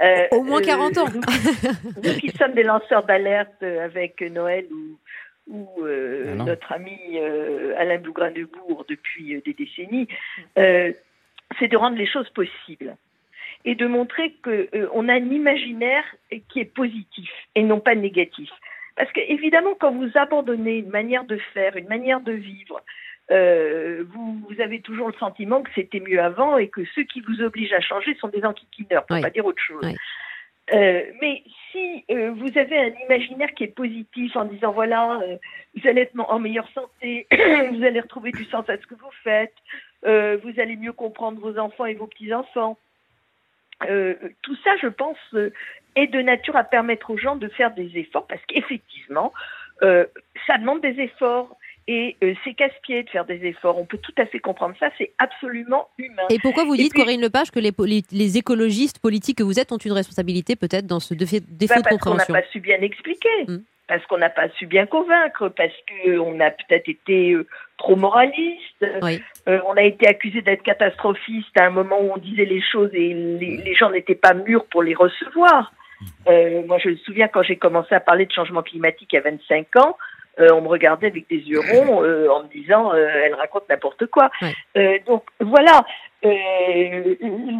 [0.02, 1.06] Euh, Au moins 40 ans.
[1.14, 4.98] Nous, nous qui sommes des lanceurs d'alerte euh, avec Noël ou,
[5.48, 6.44] ou euh, Alain.
[6.44, 10.08] notre ami euh, Alain Bougrain-Dubourg depuis euh, des décennies,
[10.58, 10.92] euh,
[11.58, 12.96] c'est de rendre les choses possibles
[13.64, 16.04] et de montrer que euh, on a un imaginaire
[16.50, 18.50] qui est positif et non pas négatif.
[18.96, 22.80] Parce que évidemment, quand vous abandonnez une manière de faire, une manière de vivre,
[23.30, 27.20] euh, vous, vous avez toujours le sentiment que c'était mieux avant et que ceux qui
[27.20, 29.22] vous obligent à changer sont des antiquineurs, pour Oui.
[29.22, 29.82] pas dire autre chose.
[29.82, 29.96] Oui.
[30.72, 35.36] Euh, mais si euh, vous avez un imaginaire qui est positif en disant voilà, euh,
[35.76, 39.10] vous allez être en meilleure santé, vous allez retrouver du sens à ce que vous
[39.22, 39.54] faites,
[40.02, 42.78] vous allez mieux comprendre vos enfants et vos petits-enfants.
[43.80, 45.18] Tout ça, je pense,
[45.96, 49.32] est de nature à permettre aux gens de faire des efforts parce qu'effectivement,
[49.80, 51.56] ça demande des efforts
[51.88, 53.78] et euh, c'est casse-pied de faire des efforts.
[53.78, 56.22] On peut tout à fait comprendre ça, c'est absolument humain.
[56.30, 59.42] Et pourquoi vous Et dites, puis- Corinne Lepage, que les, poli- les écologistes politiques que
[59.44, 62.24] vous êtes ont une responsabilité peut-être dans ce défa- défaut Bah, de parce qu'on n'a
[62.24, 63.58] compréhension pas su bien expliquer, Mm.
[63.88, 67.46] parce qu'on n'a pas su bien convaincre, parce qu'on a peut-être été euh,
[67.78, 68.84] trop moraliste.
[69.02, 69.20] Oui.
[69.48, 72.90] Euh, on a été accusé d'être catastrophiste à un moment où on disait les choses
[72.94, 75.72] et les, les gens n'étaient pas mûrs pour les recevoir.
[76.28, 79.18] Euh, moi, je me souviens quand j'ai commencé à parler de changement climatique il y
[79.18, 79.96] a 25 ans,
[80.38, 83.68] euh, on me regardait avec des yeux ronds euh, en me disant euh, elle raconte
[83.68, 84.30] n'importe quoi.
[84.42, 84.54] Ouais.
[84.76, 85.84] Euh, donc voilà,
[86.24, 87.14] euh,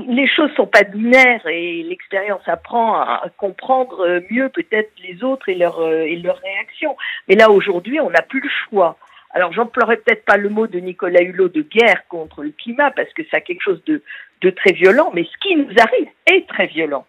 [0.08, 5.54] les choses sont pas binaires et l'expérience apprend à, comprendre mieux peut-être les autres et
[5.54, 6.96] leurs euh, et leurs réactions.
[7.28, 8.96] Mais là aujourd'hui, on n'a plus le choix.
[9.30, 13.12] Alors j'emploierai peut-être pas le mot de Nicolas Hulot de guerre contre le climat parce
[13.12, 14.02] que ça a quelque chose de,
[14.42, 17.06] de très violent, mais ce qui nous arrive est très violent.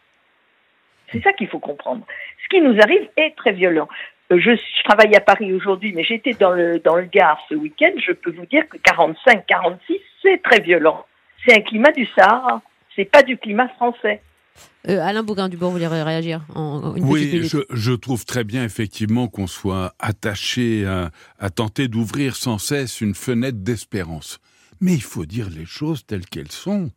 [1.12, 2.06] C'est ça qu'il faut comprendre.
[2.43, 3.88] Ce qui nous arrive est très violent.
[4.30, 7.92] Je, je travaille à Paris aujourd'hui, mais j'étais dans le, dans le Gard ce week-end.
[8.06, 11.06] Je peux vous dire que 45, 46, c'est très violent.
[11.46, 12.62] C'est un climat du Sahara.
[12.96, 14.22] C'est pas du climat français.
[14.90, 15.24] Euh, Alain
[15.70, 17.30] voulez ré- réagir en, en une Oui,
[17.70, 23.13] je trouve très bien effectivement qu'on soit attaché à, à tenter d'ouvrir sans cesse une
[23.13, 24.40] fenêtre d'espérance.
[24.82, 26.90] Mais il faut dire les choses telles qu'elles sont.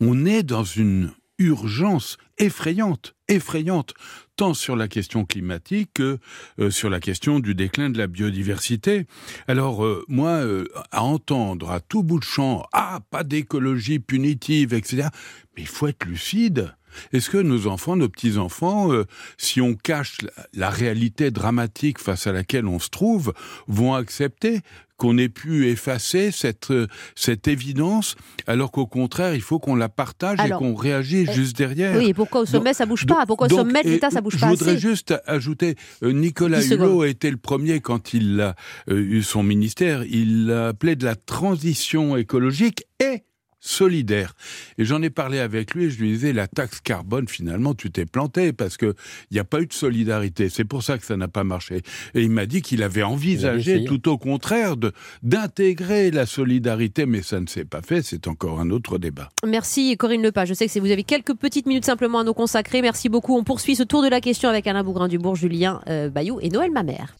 [0.00, 3.94] On est dans une urgence effrayante, effrayante,
[4.36, 6.18] tant sur la question climatique que
[6.58, 9.06] euh, sur la question du déclin de la biodiversité.
[9.48, 14.74] Alors euh, moi, euh, à entendre à tout bout de champ, ah, pas d'écologie punitive,
[14.74, 15.08] etc.
[15.56, 16.74] Mais il faut être lucide.
[17.12, 19.04] Est-ce que nos enfants, nos petits-enfants, euh,
[19.38, 23.32] si on cache la, la réalité dramatique face à laquelle on se trouve,
[23.68, 24.60] vont accepter
[24.98, 29.90] qu'on ait pu effacer cette, euh, cette évidence, alors qu'au contraire, il faut qu'on la
[29.90, 31.98] partage Alors, et qu'on réagisse euh, juste derrière?
[31.98, 34.08] Oui, et pourquoi au sommet ça bouge Donc- pas Pourquoi au donc, sommet de l'État
[34.08, 34.78] ça bouge je pas voudrais assez?
[34.80, 36.88] juste ajouter, Nicolas 10 secondes.
[36.88, 38.54] Hulot a été le premier quand il a
[38.90, 43.22] eu son ministère, il l'a appelé de la transition écologique et
[43.66, 44.34] solidaire.
[44.78, 47.90] Et j'en ai parlé avec lui et je lui disais, la taxe carbone, finalement, tu
[47.90, 48.94] t'es planté parce que
[49.30, 50.48] il n'y a pas eu de solidarité.
[50.48, 51.82] C'est pour ça que ça n'a pas marché.
[52.14, 57.22] Et il m'a dit qu'il avait envisagé, tout au contraire, de, d'intégrer la solidarité, mais
[57.22, 58.02] ça ne s'est pas fait.
[58.02, 59.28] C'est encore un autre débat.
[59.46, 60.48] Merci Corinne Lepage.
[60.48, 62.82] Je sais que vous avez quelques petites minutes simplement à nous consacrer.
[62.82, 63.36] Merci beaucoup.
[63.36, 66.70] On poursuit ce tour de la question avec Alain Bougrain-Dubourg, Julien euh, Bayou et Noël
[66.70, 67.16] Mamère.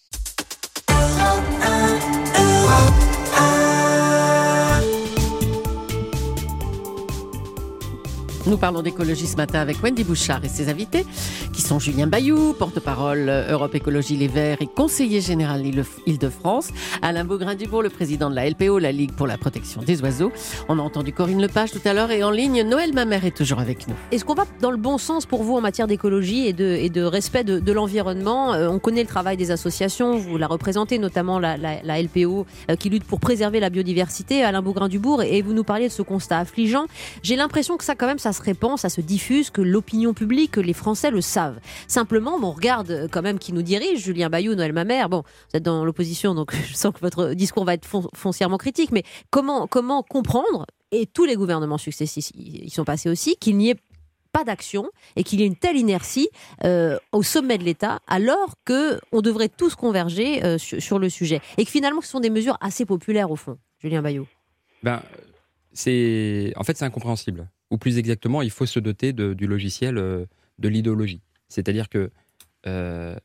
[8.46, 11.04] Nous parlons d'écologie ce matin avec Wendy Bouchard et ses invités,
[11.52, 16.68] qui sont Julien Bayou, porte-parole Europe Écologie Les Verts et conseiller général Île-de-France,
[17.02, 20.30] Alain Beaugrain-Dubourg, le président de la LPO, la Ligue pour la protection des oiseaux.
[20.68, 23.58] On a entendu Corinne Lepage tout à l'heure et en ligne, Noël Mamère est toujours
[23.58, 23.96] avec nous.
[24.12, 27.42] Est-ce qu'on va dans le bon sens pour vous en matière d'écologie et de, respect
[27.42, 28.54] de, l'environnement?
[28.54, 32.90] Euh, On connaît le travail des associations, vous la représentez, notamment la, LPO, euh, qui
[32.90, 36.86] lutte pour préserver la biodiversité, Alain Beaugrain-Dubourg, et vous nous parliez de ce constat affligeant.
[37.24, 40.52] J'ai l'impression que ça, quand même, ça se répand, ça se diffuse, que l'opinion publique,
[40.52, 41.58] que les Français le savent.
[41.88, 45.08] Simplement, on regarde quand même qui nous dirige, Julien Bayou, Noël Mamère.
[45.08, 48.92] Bon, vous êtes dans l'opposition, donc je sens que votre discours va être foncièrement critique,
[48.92, 53.70] mais comment, comment comprendre, et tous les gouvernements successifs y sont passés aussi, qu'il n'y
[53.70, 53.76] ait
[54.36, 56.28] pas d'action et qu'il y ait une telle inertie
[56.64, 61.40] euh, au sommet de l'État, alors que on devrait tous converger euh, sur, le sujet?
[61.56, 63.56] Et que finalement ce sont des mesures assez populaires au fond.
[63.78, 64.26] Julien Bayou.
[64.82, 65.02] Ben,
[65.72, 70.26] c'est en fait c'est incompréhensible ou plus exactement, il faut se doter du logiciel euh,
[70.58, 71.20] de l'idéologie.
[71.48, 72.10] C'est-à-dire que
[72.66, 73.16] euh,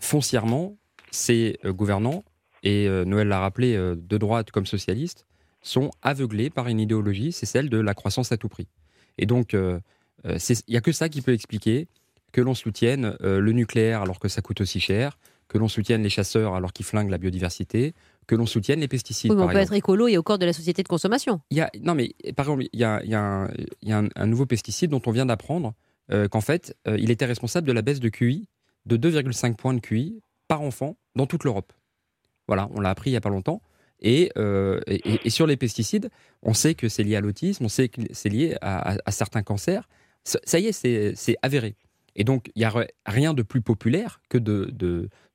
[0.00, 0.76] foncièrement,
[1.10, 2.24] ces euh, gouvernants,
[2.62, 5.24] et Noël l'a rappelé, de droite comme socialiste,
[5.62, 8.66] sont aveuglés par une idéologie, c'est celle de la croissance à tout prix.
[9.18, 11.86] Et donc, il n'y a que ça qui peut expliquer
[12.32, 16.08] que l'on soutienne le nucléaire alors que ça coûte aussi cher, que l'on soutienne les
[16.08, 17.94] chasseurs alors qu'ils flinguent la biodiversité,
[18.26, 19.32] que l'on soutienne les pesticides.
[19.32, 21.40] on peut être écolo et au corps de la société de consommation.
[21.50, 23.14] Il y a, non, mais par exemple, il y a, il y
[23.92, 25.74] a, un, nouveau pesticide dont on vient d'apprendre
[26.12, 28.48] euh, qu'en fait, euh, il était responsable de la baisse de QI
[28.86, 31.72] de 2,5 points de QI par enfant dans toute l'Europe.
[32.46, 33.62] Voilà, on l'a appris il n'y a pas longtemps.
[34.04, 36.10] Euh, et, et, sur les pesticides,
[36.42, 39.42] on sait que c'est lié à l'autisme, on sait que c'est lié à, à, certains
[39.42, 39.88] cancers.
[40.22, 41.76] Ça y est, c'est avéré.
[42.16, 42.72] Et donc, il n'y a
[43.04, 44.38] rien de plus populaire que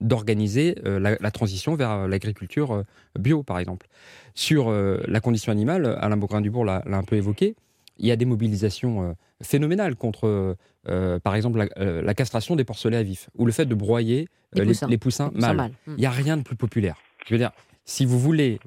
[0.01, 2.83] d'organiser de, euh, la, transition vers euh, l'agriculture euh,
[3.17, 3.87] bio, par exemple.
[4.33, 7.55] Sur la condition animale, Alain Beaugrain-Dubourg l'a un peu évoqué,
[7.99, 9.13] il y a des mobilisations
[9.43, 14.29] phénoménales contre, par exemple, la, castration des porcelets à vif, ou le fait de broyer
[14.53, 15.71] les poussins, mâles.
[15.85, 16.95] Il n'y a rien de plus populaire.
[17.27, 17.51] Je veux dire,
[17.83, 18.59] si vous voulez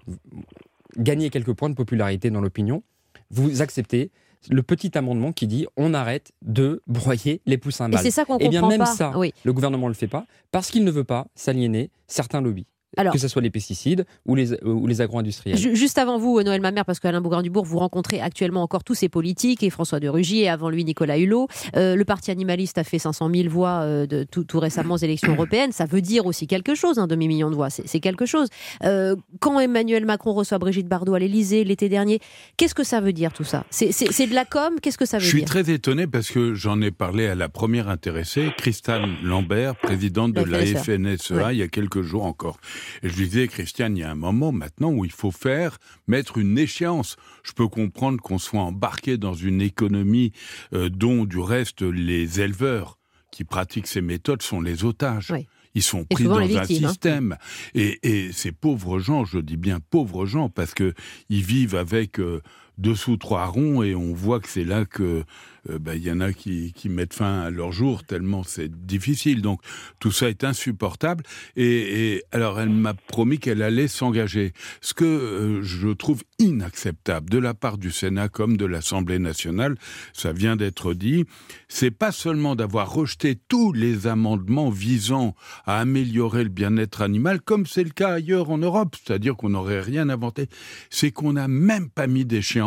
[0.98, 2.82] gagner quelques points de popularité dans l'opinion,
[3.30, 4.10] vous acceptez
[4.50, 8.00] le petit amendement qui dit on arrête de broyer les poussins mâles.
[8.00, 9.12] Et c'est ça qu'on comprend bien même ça,
[9.44, 12.66] le gouvernement ne le fait pas parce qu'il ne veut pas s'aliéner certains lobbies
[13.12, 15.56] que ce soit les pesticides ou les, ou les agro-industriels.
[15.56, 19.62] Juste avant vous, Noël Mamère, parce qu'Alain Bougrain-Dubourg, vous rencontrez actuellement encore tous ces politiques,
[19.62, 21.48] et François de Rugy, et avant lui Nicolas Hulot.
[21.76, 25.32] Euh, le Parti animaliste a fait 500 000 voix euh, de, tout, récemment aux élections
[25.34, 25.72] européennes.
[25.72, 28.48] Ça veut dire aussi quelque chose, un demi-million de voix, c'est quelque chose.
[28.84, 32.20] Euh, quand Emmanuel Macron reçoit Brigitte Bardot à l'Elysée l'été dernier,
[32.56, 33.64] qu'est-ce que ça veut dire tout ça?
[33.70, 34.74] C'est de la com?
[34.80, 37.34] Qu'est-ce que ça veut dire Je suis très étonné parce que j'en ai parlé à
[37.34, 42.58] la première intéressée, Christine Lambert, présidente de la, FNSEA, il y a quelques jours encore.
[43.02, 45.78] Et je lui disais, Christiane, il y a un moment maintenant où il faut faire,
[46.06, 47.16] mettre une échéance.
[47.42, 50.32] Je peux comprendre qu'on soit embarqué dans une économie
[50.72, 52.98] euh, dont, du reste, les éleveurs
[53.30, 55.34] qui pratiquent ces méthodes sont les otages.
[55.74, 56.64] Ils sont pris dans un hein.
[56.64, 57.36] système.
[57.74, 60.94] Et, et, ces pauvres gens, je dis bien pauvres gens, parce que
[61.28, 62.40] ils vivent avec euh,
[62.78, 65.24] deux sous trois ronds et on voit que c'est là que
[65.70, 69.42] euh, ben, il y en a qui, mettent fin à leur jour tellement c'est difficile.
[69.42, 69.60] Donc
[70.00, 71.24] tout ça est insupportable.
[71.56, 74.52] Et, et alors elle m'a promis qu'elle allait s'engager.
[74.80, 79.76] Ce que euh, je trouve inacceptable de la part du Sénat comme de l'Assemblée nationale,
[80.12, 81.24] ça vient d'être dit,
[81.68, 85.34] c'est pas seulement d'avoir rejeté tous les amendements visant
[85.64, 89.80] à améliorer le bien-être animal, comme c'est le cas ailleurs en Europe, c'est-à-dire qu'on n'aurait
[89.80, 90.48] rien inventé,
[90.90, 92.63] c'est qu'on n'a même pas mis d'échéance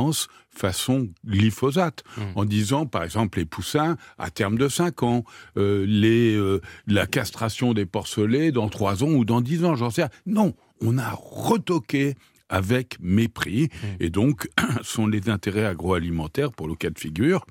[0.50, 2.22] façon glyphosate, mmh.
[2.36, 5.24] en disant, par exemple, les poussins à terme de 5 ans,
[5.58, 9.90] euh, les, euh, la castration des porcelets dans 3 ans ou dans 10 ans, j'en
[9.90, 10.12] sais rien.
[10.26, 12.16] Non, on a retoqué
[12.50, 13.66] avec mépris.
[13.66, 13.88] Mmh.
[14.00, 14.50] Et donc,
[14.82, 17.46] sont les intérêts agroalimentaires, pour le cas de figure,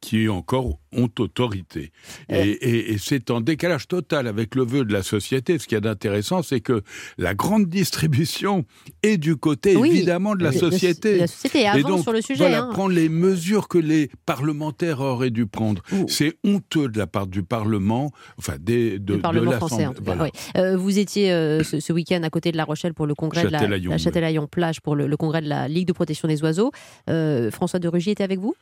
[0.00, 1.92] qui encore ont autorité.
[2.30, 2.42] Euh.
[2.60, 5.58] Et, et c'est en décalage total avec le vœu de la société.
[5.58, 6.82] Ce qui est intéressant, c'est que
[7.18, 8.64] la grande distribution
[9.02, 11.14] est du côté, Oui, évidemment, de la de- société.
[11.14, 12.38] de la société Et avance donc, sur le sujet.
[12.38, 12.70] Voilà, hein.
[12.72, 15.82] prendre les mesures que les parlementaires auraient dû prendre.
[16.08, 19.68] C'est honteux de la part du Parlement, enfin des, de, du de Parlement l'Assemblée.
[19.68, 20.14] français, en tout cas.
[20.14, 20.24] Voilà.
[20.24, 20.30] oui.
[20.60, 23.44] Euh, vous étiez euh, ce, ce week-end à côté de La Rochelle pour le congrès
[23.44, 23.98] de la, la.
[23.98, 26.70] Châtelaillon-Plage pour le, le congrès de la Ligue de protection des oiseaux.
[27.10, 28.54] Euh, François de Rugy était avec vous?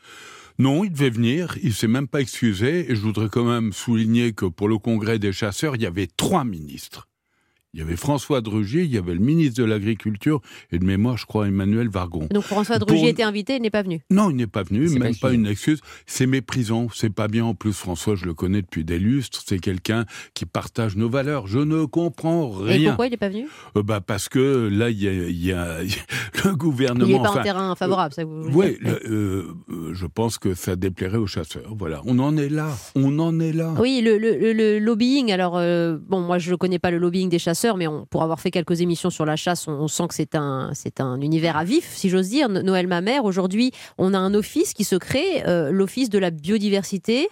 [0.60, 4.34] Non, il devait venir, il s'est même pas excusé, et je voudrais quand même souligner
[4.34, 7.08] que pour le congrès des chasseurs, il y avait trois ministres.
[7.72, 10.40] Il y avait François de Rugy, il y avait le ministre de l'Agriculture,
[10.72, 12.26] et de mémoire, je crois, Emmanuel Vargon.
[12.32, 14.00] Donc François de Pour était invité, il n'est pas venu.
[14.10, 15.80] Non, il n'est pas venu, même pas une excuse.
[16.06, 17.44] C'est méprisant, c'est pas bien.
[17.44, 19.42] En plus, François, je le connais depuis des lustres.
[19.46, 20.04] C'est quelqu'un
[20.34, 21.46] qui partage nos valeurs.
[21.46, 22.88] Je ne comprends Et rien.
[22.90, 23.46] pourquoi il n'est pas venu?
[23.76, 26.56] Euh, bah parce que là, il y a, il y a- il y a le
[26.56, 27.06] gouvernement.
[27.06, 28.98] Il n'est pas enfin, en terrain favorable, ça vous oui, euh,
[29.70, 31.72] euh, je pense que ça déplairait aux chasseurs.
[31.78, 33.74] Voilà, on en est là, on en est là.
[33.78, 35.30] Oui, le, le- le- le lobbying.
[35.30, 38.22] Alors, euh, bon, moi, je ne connais pas le lobbying des chasseurs, mais on, pour
[38.22, 41.20] avoir fait quelques émissions sur la chasse, on, on sent que c'est un, c'est un
[41.20, 42.48] univers à vif, si j'ose dire.
[42.48, 46.30] No- Noël Mamère, aujourd'hui, on a un office qui se crée, euh, l'office de la
[46.30, 47.28] biodiversité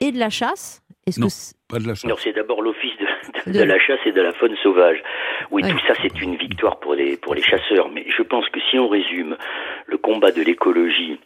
[0.00, 0.80] et de la chasse.
[1.06, 1.26] Est-ce Non.
[1.26, 2.04] que c'est- Pas de la chasse.
[2.06, 5.02] Alors c'est d'abord l'office de, de, De- de la chasse et de la faune sauvage.
[5.50, 5.70] Oui, Ouais.
[5.70, 8.78] tout ça c'est une victoire pour les pour les chasseurs, mais je pense que si
[8.78, 9.36] on résume
[9.86, 11.18] le combat de l'écologie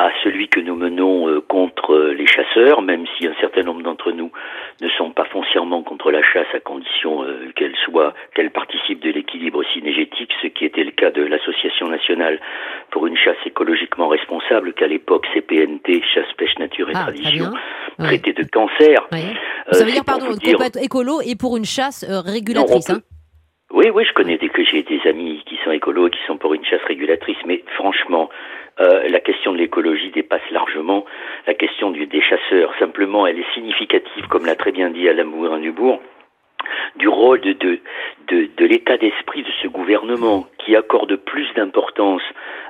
[0.00, 3.82] à celui que nous menons euh, contre euh, les chasseurs, même si un certain nombre
[3.82, 4.30] d'entre nous
[4.80, 9.10] ne sont pas foncièrement contre la chasse à condition euh, qu'elle soit qu'elle participe de
[9.10, 12.38] l'équilibre synergétique, ce qui était le cas de l'Association nationale
[12.92, 17.50] pour une chasse écologiquement responsable qu'à l'époque CPNT, chasse pêche nature et Ah, tradition.
[17.98, 18.04] Ouais.
[18.06, 19.04] traité de cancer.
[19.10, 19.18] Ouais.
[19.66, 22.88] Euh, Ça veut dire, pardon, dire- écolo et pour une chasse euh, régulatrice.
[22.88, 23.00] Non, hein.
[23.70, 26.36] Oui, oui, je connais des que j'ai des amis qui sont écolos et qui sont
[26.36, 28.30] pour une chasse régulatrice, mais franchement,
[28.80, 31.04] euh, la question de l'écologie dépasse largement
[31.46, 32.72] la question du, des chasseurs.
[32.78, 36.00] Simplement, elle est significative, comme l'a très bien dit Alain Bougrain-Dubourg,
[36.96, 37.78] du rôle de, de,
[38.28, 42.22] de, l'état d'esprit de ce gouvernement qui accorde plus d'importance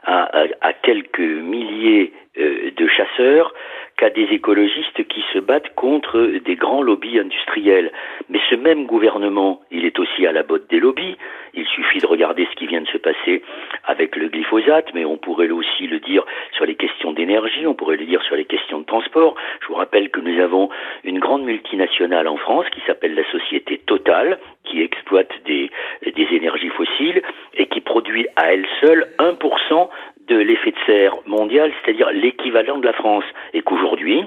[0.04, 3.52] à, à, à quelques milliers de chasseurs
[3.98, 7.92] qu'à des écologistes qui se battent contre des grands lobbies industriels.
[8.28, 11.16] Mais ce même gouvernement, il est aussi à la botte des lobbies.
[11.54, 13.42] Il suffit de regarder ce qui vient de se passer
[13.84, 17.96] avec le glyphosate, mais on pourrait aussi le dire sur les questions d'énergie, on pourrait
[17.96, 19.34] le dire sur les questions de transport.
[19.62, 20.70] Je vous rappelle que nous avons
[21.02, 25.70] une grande multinationale en France qui s'appelle la société Total, qui exploite des,
[26.02, 27.22] des énergies fossiles
[27.54, 29.88] et qui produit à elle seule 1%
[30.28, 34.24] de l'effet de serre mondial, c'est-à-dire l'équivalent de la France, et qu'aujourd'hui,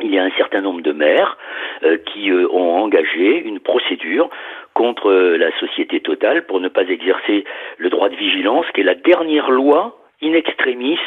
[0.00, 1.38] il y a un certain nombre de maires
[1.82, 4.28] euh, qui euh, ont engagé une procédure
[4.74, 7.44] contre euh, la société Total pour ne pas exercer
[7.78, 10.98] le droit de vigilance, qui est la dernière loi in extremis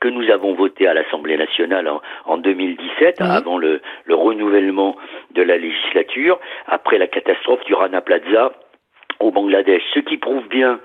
[0.00, 3.26] que nous avons votée à l'Assemblée nationale en, en 2017, Oui.
[3.28, 4.96] avant le, le renouvellement
[5.32, 8.52] de la législature, après la catastrophe du Rana Plaza
[9.18, 9.82] au Bangladesh.
[9.92, 10.80] Ce qui prouve bien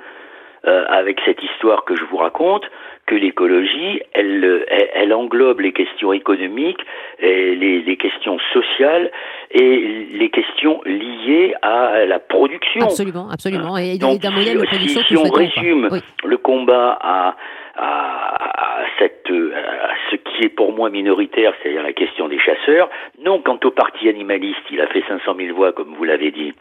[0.67, 2.63] euh, avec cette histoire que je vous raconte,
[3.06, 6.80] que l'écologie, elle, euh, elle, elle englobe les questions économiques,
[7.19, 9.12] et les, les questions sociales
[9.51, 12.82] et les questions liées à la production.
[12.82, 13.78] Absolument, absolument.
[13.78, 15.99] Et, Donc, d'un modèle de si- production si, nous on résume Oui.
[16.23, 17.36] le combat à,
[17.75, 22.89] à, à cette, à ce qui est pour moi minoritaire, c'est-à-dire la question des chasseurs,
[23.23, 26.54] non, quant au parti animaliste, il a fait 500 000 voix, comme vous l'avez dit.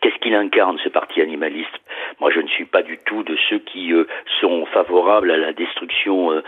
[0.00, 1.70] Qu'est-ce qu'il incarne, ce parti animaliste?
[2.20, 4.04] Moi, je ne suis pas du tout de ceux qui euh,
[4.40, 6.42] sont favorables à la destruction euh,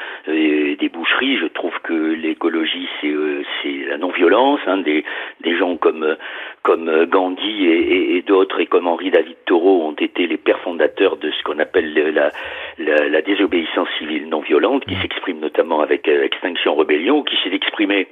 [0.77, 1.39] des boucheries.
[1.39, 3.43] Je trouve que l'écologie, c'est euh,
[3.89, 4.61] la non-violence.
[4.67, 5.05] Hein, des,
[5.41, 6.17] des gens comme euh,
[6.63, 10.37] comme euh, Gandhi et, et- et d'autres, et comme Henri David Thoreau, ont été les
[10.37, 12.31] pères fondateurs de ce qu'on appelle le- la,
[12.79, 17.55] la, la désobéissance civile non violente, qui s'exprime notamment avec euh, Extinction Rebellion, qui s'est
[17.55, 18.09] exprimée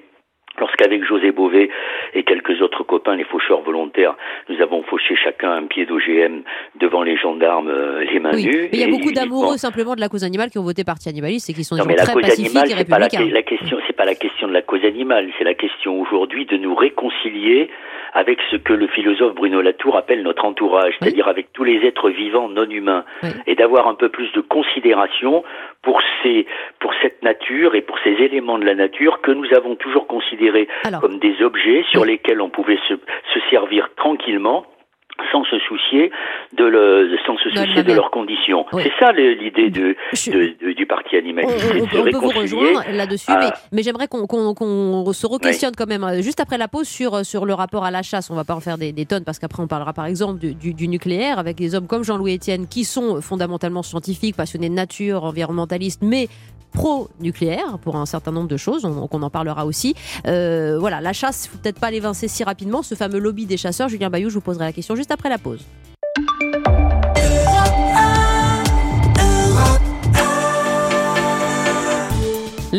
[0.58, 1.68] Lorsqu'avec José Bové
[2.14, 4.14] et quelques autres copains, les faucheurs volontaires,
[4.48, 6.42] nous avons fauché chacun un pied d'OGM
[6.80, 8.44] devant les gendarmes, euh, les mains Oui.
[8.46, 8.68] nues.
[8.70, 11.08] Mais il y a beaucoup d'amoureux simplement de la cause animale qui ont voté parti
[11.08, 12.98] animaliste et qui sont des non, gens mais la très cause pacifiques animale, et pas
[12.98, 16.46] la, la question, c'est pas la question de la cause animale, c'est la question aujourd'hui
[16.46, 17.68] de nous réconcilier
[18.14, 20.96] avec ce que le philosophe Bruno Latour appelle notre entourage, Oui.
[21.02, 23.30] c'est-à-dire avec tous les êtres vivants non humains, Oui.
[23.46, 25.42] et d'avoir un peu plus de considération
[25.82, 26.46] pour ces,
[26.78, 30.68] pour cette nature et pour ces éléments de la nature que nous avons toujours considérés
[30.84, 32.08] Alors, comme des objets sur Oui.
[32.08, 34.64] lesquels on pouvait se, se servir tranquillement
[35.30, 36.10] sans se soucier
[36.56, 38.66] de le, sans se soucier de leurs conditions.
[38.72, 38.82] Oui.
[38.84, 39.94] C'est ça l'idée de-
[40.32, 41.54] de- du parti animaliste,
[41.96, 46.04] on- peut vous rejoindre là-dessus, à- mais, mais j'aimerais qu'on qu'on se re-questionne quand même
[46.04, 48.30] euh, juste après la pause sur, sur le rapport à la chasse.
[48.30, 50.54] On va pas en faire des, des tonnes parce qu'après on parlera par exemple du,
[50.54, 54.74] du- du nucléaire avec des hommes comme Jean-Louis Etienne qui sont fondamentalement scientifiques, passionnés de
[54.74, 56.28] nature, environnementalistes, mais
[56.74, 59.94] pro-nucléaire pour un certain nombre de choses, donc on en parlera aussi.
[60.26, 62.82] Euh, voilà, la chasse, faut peut-être pas l'évincer si rapidement.
[62.82, 65.38] Ce fameux lobby des chasseurs, Julien Bayou, je vous poserai la question juste après la
[65.38, 65.64] pause.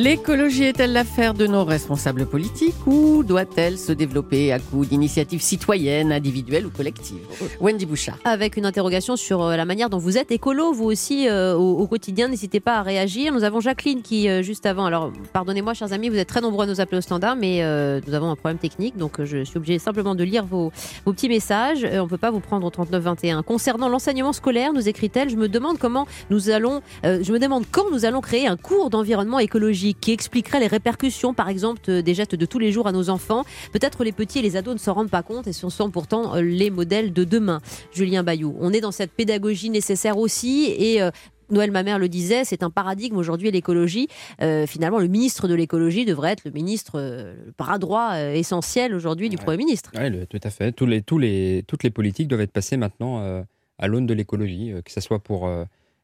[0.06, 6.12] L'écologie est-elle l'affaire de nos responsables politiques ou doit-elle se développer à coup d'initiatives citoyennes,
[6.12, 7.26] individuelles ou collectives?
[7.60, 8.20] Wendy Bouchard.
[8.24, 11.88] Avec une interrogation sur euh, la manière dont vous êtes écolo, vous aussi, euh, au,
[11.88, 12.27] quotidien.
[12.27, 13.34] N'hésitez pas à réagir.
[13.34, 16.65] Nous avons Jacqueline qui, euh, juste avant, alors pardonnez-moi, chers amis, vous êtes très nombreux
[16.65, 17.63] à nous appeler au standard, mais
[18.06, 20.71] nous avons un problème technique, donc je suis obligée simplement de lire vos,
[21.04, 21.84] petits messages.
[21.84, 23.42] on ne peut pas vous prendre au 39-21.
[23.42, 27.90] Concernant l'enseignement scolaire, nous écrit-elle, je me demande comment nous allons, je me demande quand
[27.92, 32.35] nous allons créer un cours d'environnement écologique qui expliquerait les répercussions, par exemple, des gestes
[32.35, 33.43] de tous les jours à nos enfants.
[33.71, 36.35] Peut-être les petits et les ados ne s'en rendent pas compte et ce sont pourtant
[36.35, 37.60] euh, les modèles de demain.
[37.91, 41.12] Julien Bayou, on est dans cette pédagogie nécessaire aussi et euh,
[41.50, 44.08] Noël Mamère le disait, c'est un paradigme aujourd'hui l'écologie.
[44.41, 49.29] Euh, finalement, le ministre de l'écologie devrait être le ministre, le bras droit essentiel aujourd'hui
[49.29, 49.91] du Premier ministre.
[49.96, 50.71] Oui, tout à fait.
[50.71, 53.43] Tous les, tous les, toutes les politiques doivent être passées maintenant
[53.77, 55.48] à l'aune de l'écologie, que ce soit pour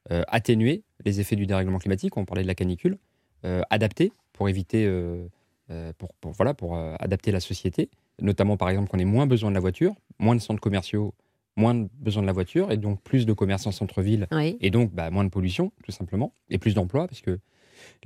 [0.09, 2.99] atténuer les effets du dérèglement climatique, on parlait de la canicule,
[3.45, 5.27] euh, adapter pour éviter, euh,
[5.69, 7.89] euh, pour, voilà, pour adapter la société,
[8.21, 11.13] notamment par exemple qu'on ait moins besoin de la voiture, moins de centres commerciaux,
[11.55, 14.27] moins besoin de la voiture, et donc plus de commerces en centre-ville,
[14.61, 17.39] et donc bah, moins de pollution, tout simplement, et plus d'emplois, parce que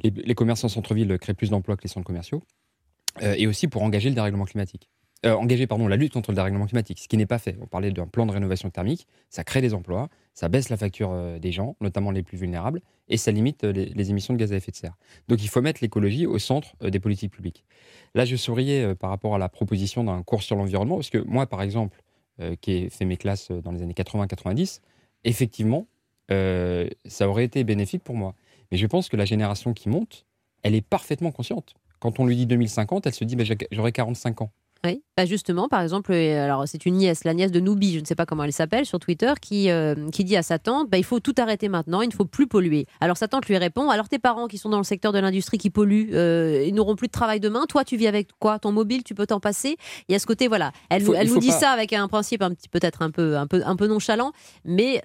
[0.03, 2.43] les, les commerces en centre-ville créent plus d'emplois que les centres commerciaux,
[3.21, 4.89] et aussi pour engager le dérèglement climatique.
[5.25, 7.57] Euh, engager pardon, la lutte contre le dérèglement climatique, ce qui n'est pas fait.
[7.61, 11.11] On parlait d'un plan de rénovation thermique, ça crée des emplois, ça baisse la facture
[11.11, 14.53] euh, des gens, notamment les plus vulnérables, et ça limite euh, les, émissions de gaz
[14.53, 14.95] à effet de serre.
[15.27, 17.63] Donc il faut mettre l'écologie au centre des politiques publiques.
[18.13, 21.47] Là, je souriais par rapport à la proposition d'un cours sur l'environnement, parce que moi,
[21.47, 22.01] par exemple,
[22.59, 24.81] qui ai fait mes classes dans les années 80-90,
[25.23, 25.88] effectivement,
[26.29, 28.36] ça aurait été bénéfique pour moi.
[28.71, 30.25] Mais je pense que la génération qui monte,
[30.63, 31.75] elle est parfaitement consciente.
[31.99, 34.51] Quand on lui dit 2050, elle se dit bah, j'aurai 45 ans.
[34.86, 37.99] Oui, bah justement, par exemple, euh, alors c'est une nièce, la nièce de Noubi, je
[37.99, 40.89] ne sais pas comment elle s'appelle, sur Twitter, qui, euh, qui dit à sa tante
[40.89, 42.86] bah, il faut tout arrêter maintenant, il ne faut plus polluer.
[43.01, 45.57] Alors sa tante lui répond alors tes parents qui sont dans le secteur de l'industrie
[45.57, 47.65] qui polluent, euh, ils n'auront plus de travail demain.
[47.67, 48.59] Toi, tu vis avec quoi?
[48.59, 49.77] Ton mobile, tu peux t'en passer?
[50.07, 50.71] Il y a ce côté, voilà.
[50.89, 53.63] Elle, elle nous dit ça avec un principe un petit peut-être un peu, un, peu,
[53.65, 54.31] un peu nonchalant,
[54.63, 55.01] mais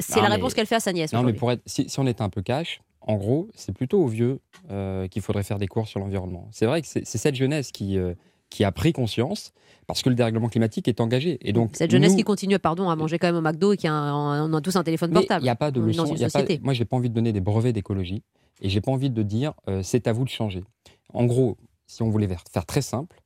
[0.00, 1.12] c'est la réponse qu'elle fait à sa nièce.
[1.12, 4.00] Non, mais pour être, si, si on était un peu cash, en gros, c'est plutôt
[4.00, 4.40] aux vieux
[5.10, 6.48] qu'il faudrait faire des cours sur l'environnement.
[6.52, 7.98] C'est vrai que c'est cette jeunesse qui,
[8.54, 9.52] qui a pris conscience
[9.88, 11.38] parce que le dérèglement climatique est engagé.
[11.42, 13.88] Et donc, Cette jeunesse qui continue pardon, à manger quand même au McDo et qui
[13.88, 15.42] a, on a tous un téléphone portable.
[15.42, 16.04] Il n'y a pas de leçon.
[16.04, 16.60] Dans une société.
[16.62, 18.22] moi, j'ai pas envie de donner des brevets d'écologie
[18.62, 20.62] et j'ai pas envie de dire euh, c'est à vous de changer.
[21.12, 21.56] En gros,
[21.88, 23.20] si on voulait faire très simple,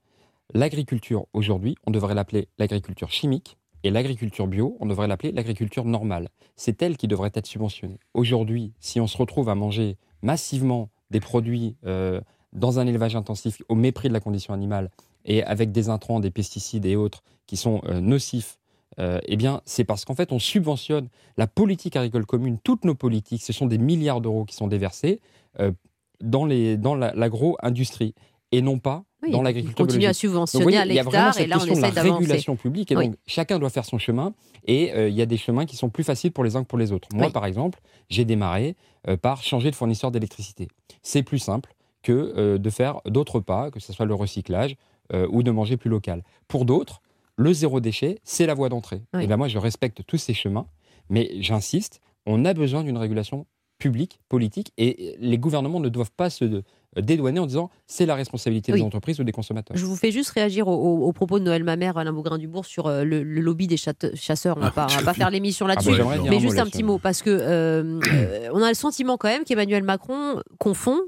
[0.54, 6.30] l'agriculture aujourd'hui, on devrait l'appeler l'agriculture chimique et l'agriculture bio, on devrait l'appeler l'agriculture normale.
[6.56, 8.00] C'est elle qui devrait être subventionnée.
[8.14, 12.22] Aujourd'hui, si on se retrouve à manger massivement des produits euh,
[12.54, 14.90] dans un élevage intensif au mépris de la condition animale
[15.24, 18.58] et avec des intrants, des pesticides et autres qui sont euh, nocifs,
[19.00, 22.94] euh, eh bien, c'est parce qu'en fait, on subventionne la politique agricole commune, toutes nos
[22.94, 25.20] politiques, ce sont des milliards d'euros qui sont déversés
[25.60, 25.72] euh,
[26.20, 28.14] dans l'agro-industrie
[28.50, 29.84] et non pas dans l'agriculture.
[29.84, 32.10] On continue à subventionner à l'hectare et là, on essaie d'avancer.
[32.10, 35.64] régulation publique et donc chacun doit faire son chemin et il y a des chemins
[35.64, 37.08] qui sont plus faciles pour les uns que pour les autres.
[37.14, 38.74] Moi, par exemple, j'ai démarré
[39.22, 40.66] par changer de fournisseur d'électricité.
[41.02, 44.76] C'est plus simple que de faire d'autres pas, que ce soit le recyclage,
[45.12, 46.22] ou de manger plus local.
[46.48, 47.00] Pour d'autres,
[47.36, 49.02] le zéro déchet, c'est la voie d'entrée.
[49.18, 50.66] Et bien moi, je respecte tous ces chemins,
[51.08, 53.46] mais j'insiste, on a besoin d'une régulation
[53.78, 56.62] publique, politique, et les gouvernements ne doivent pas se
[56.96, 59.76] dédouaner en disant c'est la responsabilité des entreprises ou des consommateurs.
[59.76, 63.22] Je vous fais juste réagir au, propos de Noël Mamère, Alain Bougrain-Dubourg, sur euh, le,
[63.22, 64.56] lobby des chasseurs.
[64.56, 65.92] On ne va pas, pas faire l'émission ah, là-dessus,
[66.28, 69.84] mais juste un petit mot, parce que euh, on a le sentiment quand même qu'Emmanuel
[69.84, 70.98] Macron confond,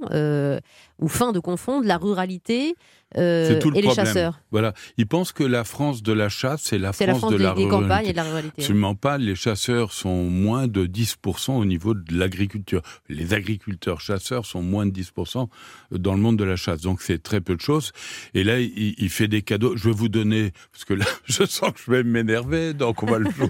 [1.01, 2.75] ou fin de confondre, la ruralité
[3.17, 4.41] euh, tout le et les chasseurs.
[4.53, 7.67] Voilà, ils pensent que la France de la chasse, c'est la, France de, la, des
[7.67, 8.63] campagnes et de la ruralité.
[8.63, 9.19] Absolument pas.
[9.19, 12.83] Les chasseurs sont moins de 10% au niveau de l'agriculture.
[13.09, 15.49] Les agriculteurs chasseurs sont moins de 10%
[15.91, 16.83] dans le monde de la chasse.
[16.83, 17.91] Donc c'est très peu de choses.
[18.35, 19.77] Et là, il, fait des cadeaux.
[19.77, 23.07] Je vais vous donner, parce que là, je sens que je vais m'énerver, donc on
[23.07, 23.49] va le jouer.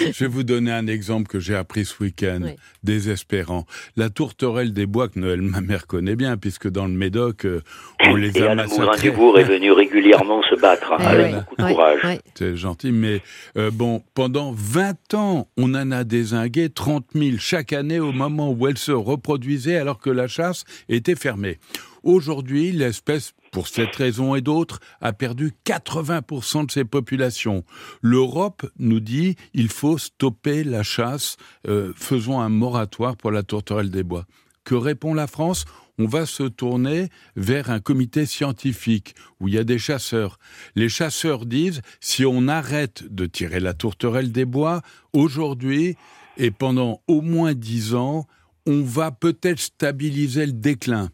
[0.00, 3.66] je vais vous donner un exemple que j'ai appris ce week-end, désespérant.
[3.96, 7.62] La tourterelle des bois que Noël, ma mère connaît bien, puisque dans le Médoc, euh,
[8.00, 8.66] on les a Alain
[9.00, 12.18] Dubourg est venu régulièrement se battre hein, avec beaucoup de courage.
[12.34, 13.22] C'est gentil, mais
[13.56, 18.50] euh, bon, pendant 20 ans, on en a désingué 30 000 chaque année au moment
[18.50, 21.60] où elles se reproduisaient alors que la chasse était fermée.
[22.02, 27.64] Aujourd'hui, l'espèce, pour cette raison et d'autres, a perdu 80% de ses populations.
[28.02, 31.38] L'Europe nous dit il faut stopper la chasse,
[31.68, 34.26] euh, faisons un moratoire pour la tourterelle des bois.
[34.64, 35.66] Que répond la France?
[35.98, 40.38] On va se tourner vers un comité scientifique où il y a des chasseurs.
[40.74, 44.82] Les chasseurs disent, si on arrête de tirer la tourterelle des bois,
[45.12, 45.96] aujourd'hui
[46.36, 48.26] et pendant au moins dix ans,
[48.66, 51.10] on va peut-être stabiliser le déclin.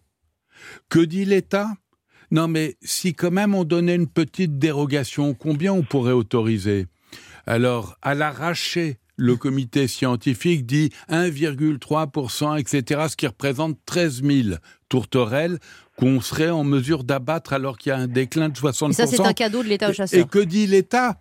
[0.88, 1.68] Que dit l'État?
[2.30, 6.86] Non mais si quand même on donnait une petite dérogation, combien on pourrait autoriser?
[7.46, 14.56] Alors, à l'arraché, le comité scientifique dit 1,3%, etc., ce qui représente 13 000
[14.88, 15.58] tourterelles
[15.96, 18.90] qu'on serait en mesure d'abattre alors qu'il y a un déclin de 60%.
[18.90, 20.18] Et ça, c'est un cadeau de l'État aux chasseurs.
[20.18, 21.20] Et que dit l'État?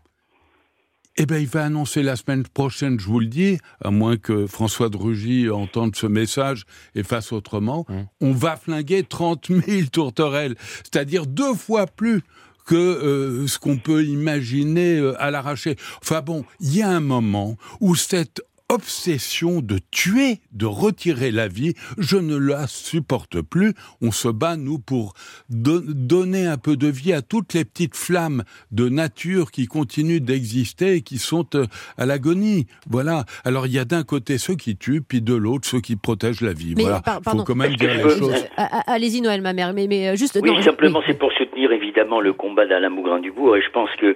[1.17, 4.47] Eh bien, il va annoncer la semaine prochaine, je vous le dis, à moins que
[4.47, 6.63] François de Rugy entende ce message
[6.95, 7.93] et fasse autrement, mmh.
[8.21, 12.21] on va flinguer 30 000 tourterelles, c'est-à-dire deux fois plus
[12.69, 15.75] que euh, ce qu'on peut imaginer euh, à l'arraché.
[16.03, 21.47] Enfin bon, il y a un moment où cette obsession de tuer, de retirer la
[21.47, 23.73] vie, je ne la supporte plus.
[24.01, 25.13] On se bat, nous, pour
[25.49, 30.95] donner un peu de vie à toutes les petites flammes de nature qui continuent d'exister
[30.95, 31.65] et qui sont euh,
[31.97, 32.67] à l'agonie.
[32.89, 33.25] Voilà.
[33.43, 36.41] Alors, il y a d'un côté ceux qui tuent, puis de l'autre ceux qui protègent
[36.41, 36.75] la vie.
[36.77, 37.01] voilà.
[37.07, 38.45] Il faut quand même dire les choses.
[38.87, 39.73] Allez-y, Noël, ma mère.
[39.73, 40.39] Mais, mais euh, juste.
[40.41, 43.57] Oui, simplement, c'est pour soutenir évidemment le combat d'Alain Bougrain-Dubourg.
[43.57, 44.15] Et je pense que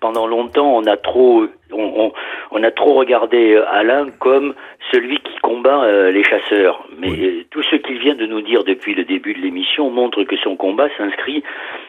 [0.00, 2.12] pendant longtemps, on a trop, on,
[2.50, 4.54] on, a trop regardé euh, Alain comme
[4.90, 6.86] celui qui combat euh, les chasseurs.
[6.98, 10.24] Mais euh, tout ce qu'il vient de nous dire depuis le début de l'émission montre
[10.24, 11.42] que son combat s'inscrit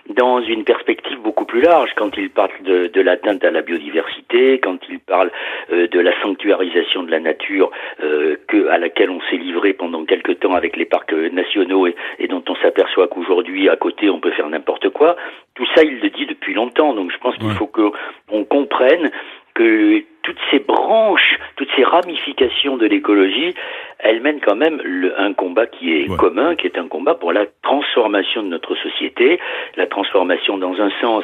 [0.09, 1.91] dans une perspective beaucoup plus large.
[1.95, 5.31] Quand il parle de, de l'atteinte à la biodiversité, quand il parle
[5.71, 10.53] de la sanctuarisation de la nature que, à laquelle on s'est livré pendant quelque temps
[10.53, 14.49] avec les parcs nationaux et, et dont on s'aperçoit qu'aujourd'hui, à côté, on peut faire
[14.49, 15.15] n'importe quoi.
[15.55, 16.93] Tout ça, il le dit depuis longtemps.
[16.93, 19.11] Donc je pense qu'il faut qu'on comprenne
[19.53, 23.53] que toutes ces branches, toutes ces ramifications de l'écologie,
[23.99, 24.81] elles mènent quand même
[25.17, 29.39] un combat qui est commun, qui est un combat pour la transformation de notre société,
[29.75, 31.23] la transformation dans un sens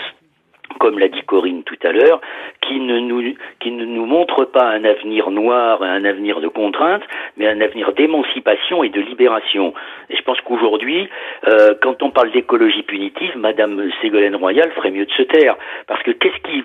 [0.80, 2.22] comme l'a dit Corinne tout à l'heure,
[2.62, 7.04] qui ne nous qui montre pas un avenir noir, un avenir de contrainte,
[7.38, 9.74] mais un avenir d'émancipation et de libération.
[10.10, 11.10] Et je pense qu'aujourd'hui,
[11.48, 15.58] euh, quand on parle d'écologie punitive, Madame Ségolène Royal ferait mieux de se taire,
[15.88, 16.64] parce que qu'est-ce qui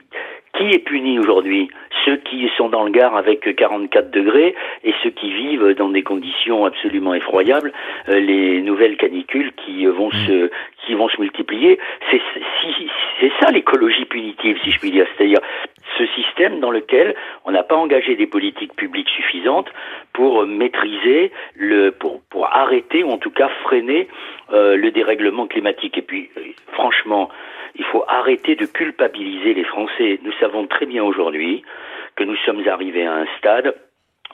[0.57, 1.69] qui est puni aujourd'hui?
[2.05, 6.03] Ceux qui sont dans le Gard avec 44 degrés et ceux qui vivent dans des
[6.03, 7.73] conditions absolument effroyables,
[8.09, 10.27] euh, les nouvelles canicules qui vont mm.
[10.27, 10.51] se
[10.87, 11.79] qui vont se multiplier.
[12.11, 12.21] C'est
[13.21, 15.07] c'est ça l'écologie punitive, si je puis dire.
[15.17, 15.41] C'est-à-dire
[15.99, 19.69] ce système dans lequel on n'a pas engagé des politiques publiques suffisantes
[20.13, 24.09] pour maîtriser le pour pour arrêter ou en tout cas freiner
[24.53, 25.97] euh, le dérèglement climatique.
[25.99, 26.43] Et puis euh,
[26.73, 27.31] franchement
[27.77, 30.21] il faut arrêter de culpabiliser les Français.
[30.23, 31.65] Nous savons très bien aujourd'hui
[32.17, 33.75] que nous sommes arrivés à un stade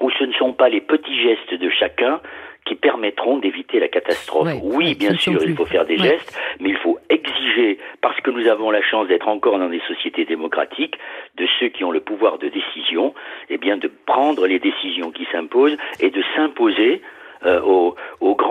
[0.00, 2.20] où ce ne sont pas les petits gestes de chacun
[2.66, 4.48] qui permettront d'éviter la catastrophe.
[4.62, 8.46] oui, bien sûr, il faut faire des gestes, mais il faut exiger, parce que nous
[8.48, 10.96] avons la chance d'être encore dans des sociétés démocratiques,
[11.36, 13.14] de ceux qui ont le pouvoir de décision,
[13.48, 17.02] eh bien de prendre les décisions qui s'imposent et de s'imposer
[17.46, 17.94] euh, aux,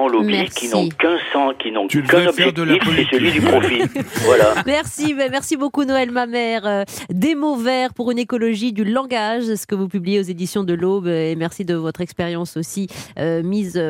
[0.07, 2.53] lobbies qui n'ont qu'un sang, qui n'ont qu'un objectif,
[2.95, 3.81] c'est celui du profit.
[4.25, 4.55] voilà.
[4.65, 6.65] Merci, merci beaucoup Noël ma mère.
[6.65, 10.63] Euh, des mots verts pour une écologie du langage, ce que vous publiez aux éditions
[10.63, 12.87] de l'Aube, et merci de votre expérience aussi
[13.17, 13.81] euh, mise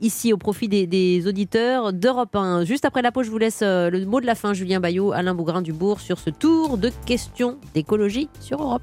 [0.00, 2.64] ici au profit des, des auditeurs d'Europe 1.
[2.64, 5.34] Juste après la pause, je vous laisse le mot de la fin, Julien Bayot, Alain
[5.34, 8.82] Bougrain-Dubourg, sur ce tour de questions d'écologie sur Europe.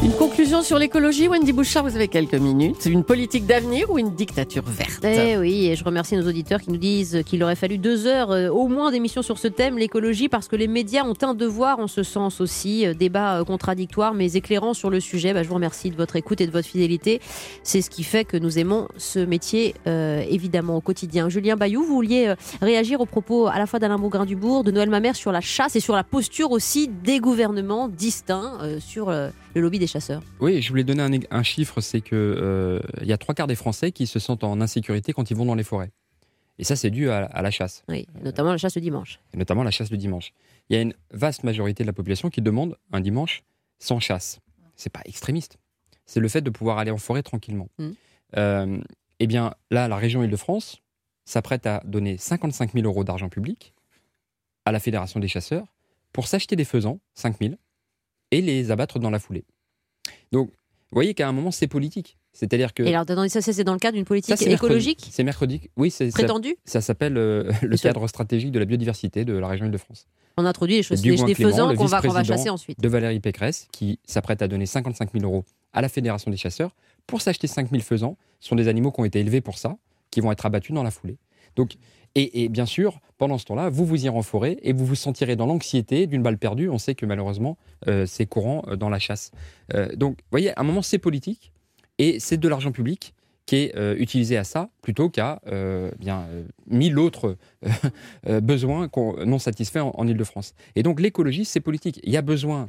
[0.00, 2.86] Une conclusion sur l'écologie, Wendy Bouchard, vous avez quelques minutes.
[2.86, 6.70] Une politique d'avenir ou une dictature verte Eh oui, et je remercie nos auditeurs qui
[6.70, 10.28] nous disent qu'il aurait fallu deux heures euh, au moins d'émission sur ce thème, l'écologie,
[10.28, 12.86] parce que les médias ont un devoir en ce sens aussi.
[12.86, 15.34] Euh, débat euh, contradictoire, mais éclairant sur le sujet.
[15.34, 17.20] Bah, je vous remercie de votre écoute et de votre fidélité.
[17.64, 21.28] C'est ce qui fait que nous aimons ce métier, évidemment, au quotidien.
[21.28, 25.16] Julien Bayou, vous vouliez réagir aux propos à la fois d'Alain Bougrain-Dubourg, de Noël Mamère
[25.16, 29.12] sur la chasse et sur la posture aussi des gouvernements distincts sur
[29.54, 30.22] le lobby des chasseurs.
[30.40, 33.54] Oui, je voulais donner un, un chiffre, c'est qu'il euh, y a trois quarts des
[33.54, 35.90] Français qui se sentent en insécurité quand ils vont dans les forêts.
[36.58, 37.84] Et ça, c'est dû à, la chasse.
[37.88, 39.20] Oui, notamment la chasse le dimanche.
[39.32, 40.32] Et notamment la chasse le dimanche.
[40.68, 43.44] Il y a une vaste majorité de la population qui demande un dimanche
[43.78, 44.40] sans chasse.
[44.74, 45.58] C'est pas extrémiste.
[46.04, 47.68] C'est le fait de pouvoir aller en forêt tranquillement.
[47.78, 47.90] Mm.
[48.36, 48.78] Euh,
[49.20, 50.82] eh bien, là, la région Île-de-France
[51.24, 53.72] s'apprête à donner 55 000 euros d'argent public
[54.64, 55.66] à la Fédération des chasseurs
[56.12, 57.54] pour s'acheter des faisans, 5 000,
[58.30, 59.44] et les abattre dans la foulée.
[60.32, 60.50] Donc,
[60.90, 62.16] vous voyez qu'à un moment, c'est politique.
[62.32, 62.82] C'est-à-dire que.
[62.82, 65.60] Et alors, ça, c'est dans le cadre d'une politique écologique C'est mercredi.
[65.76, 66.10] Oui, c'est.
[66.10, 70.06] Prétendu Ça, s'appelle euh, le cadre stratégique de la biodiversité de la région Île-de-France.
[70.36, 72.80] On introduit les choses, des, faisans qu'on va, va, chasser ensuite.
[72.80, 76.70] De Valérie Pécresse, qui s'apprête à donner 55 000 euros à la Fédération des chasseurs
[77.08, 78.16] pour s'acheter 5000 faisans.
[78.38, 79.76] Ce sont des animaux qui ont été élevés pour ça,
[80.12, 81.18] qui vont être abattus dans la foulée.
[81.56, 81.72] Donc,
[82.14, 85.46] et, bien sûr, pendant ce temps-là, vous vous irez en et vous vous sentirez dans
[85.46, 86.68] l'anxiété d'une balle perdue.
[86.68, 89.30] On sait que malheureusement, euh, c'est courant euh, dans la chasse.
[89.74, 91.52] Euh, donc, vous voyez, à un moment, c'est politique
[91.98, 93.14] et c'est de l'argent public
[93.46, 95.40] qui est utilisé à ça plutôt qu'à
[95.98, 96.26] bien
[96.66, 97.38] mille autres
[98.42, 98.90] besoins
[99.24, 100.54] non satisfaits en, Ile-de-France.
[100.76, 101.98] Et donc l'écologie, c'est politique.
[102.02, 102.68] Il y a besoin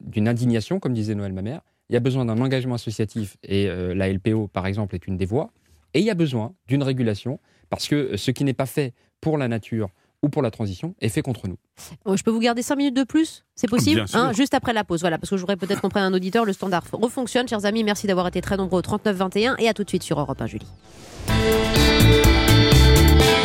[0.00, 1.60] d'une indignation, comme disait Noël Mamère.
[1.90, 5.26] Il y a besoin d'un engagement associatif et la LPO, par exemple, est une des
[5.26, 5.50] voies.
[5.92, 7.38] Et il y a besoin d'une régulation
[7.72, 8.92] parce que ce qui n'est pas fait
[9.22, 9.88] pour la nature
[10.22, 11.56] ou pour la transition est fait contre nous.
[12.04, 13.44] Oh, je peux vous garder 5 minutes de plus?
[13.54, 16.04] C'est possible hein, Juste après la pause, voilà, parce que je voudrais peut-être qu'on prenne
[16.04, 17.48] un auditeur, le standard refonctionne.
[17.48, 20.20] Chers amis, merci d'avoir été très nombreux au 39-21 et à tout de suite sur
[20.20, 20.66] Europe 1, Julie.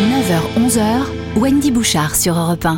[0.01, 1.05] 9h-11h,
[1.37, 2.75] Wendy Bouchard sur Europe 1.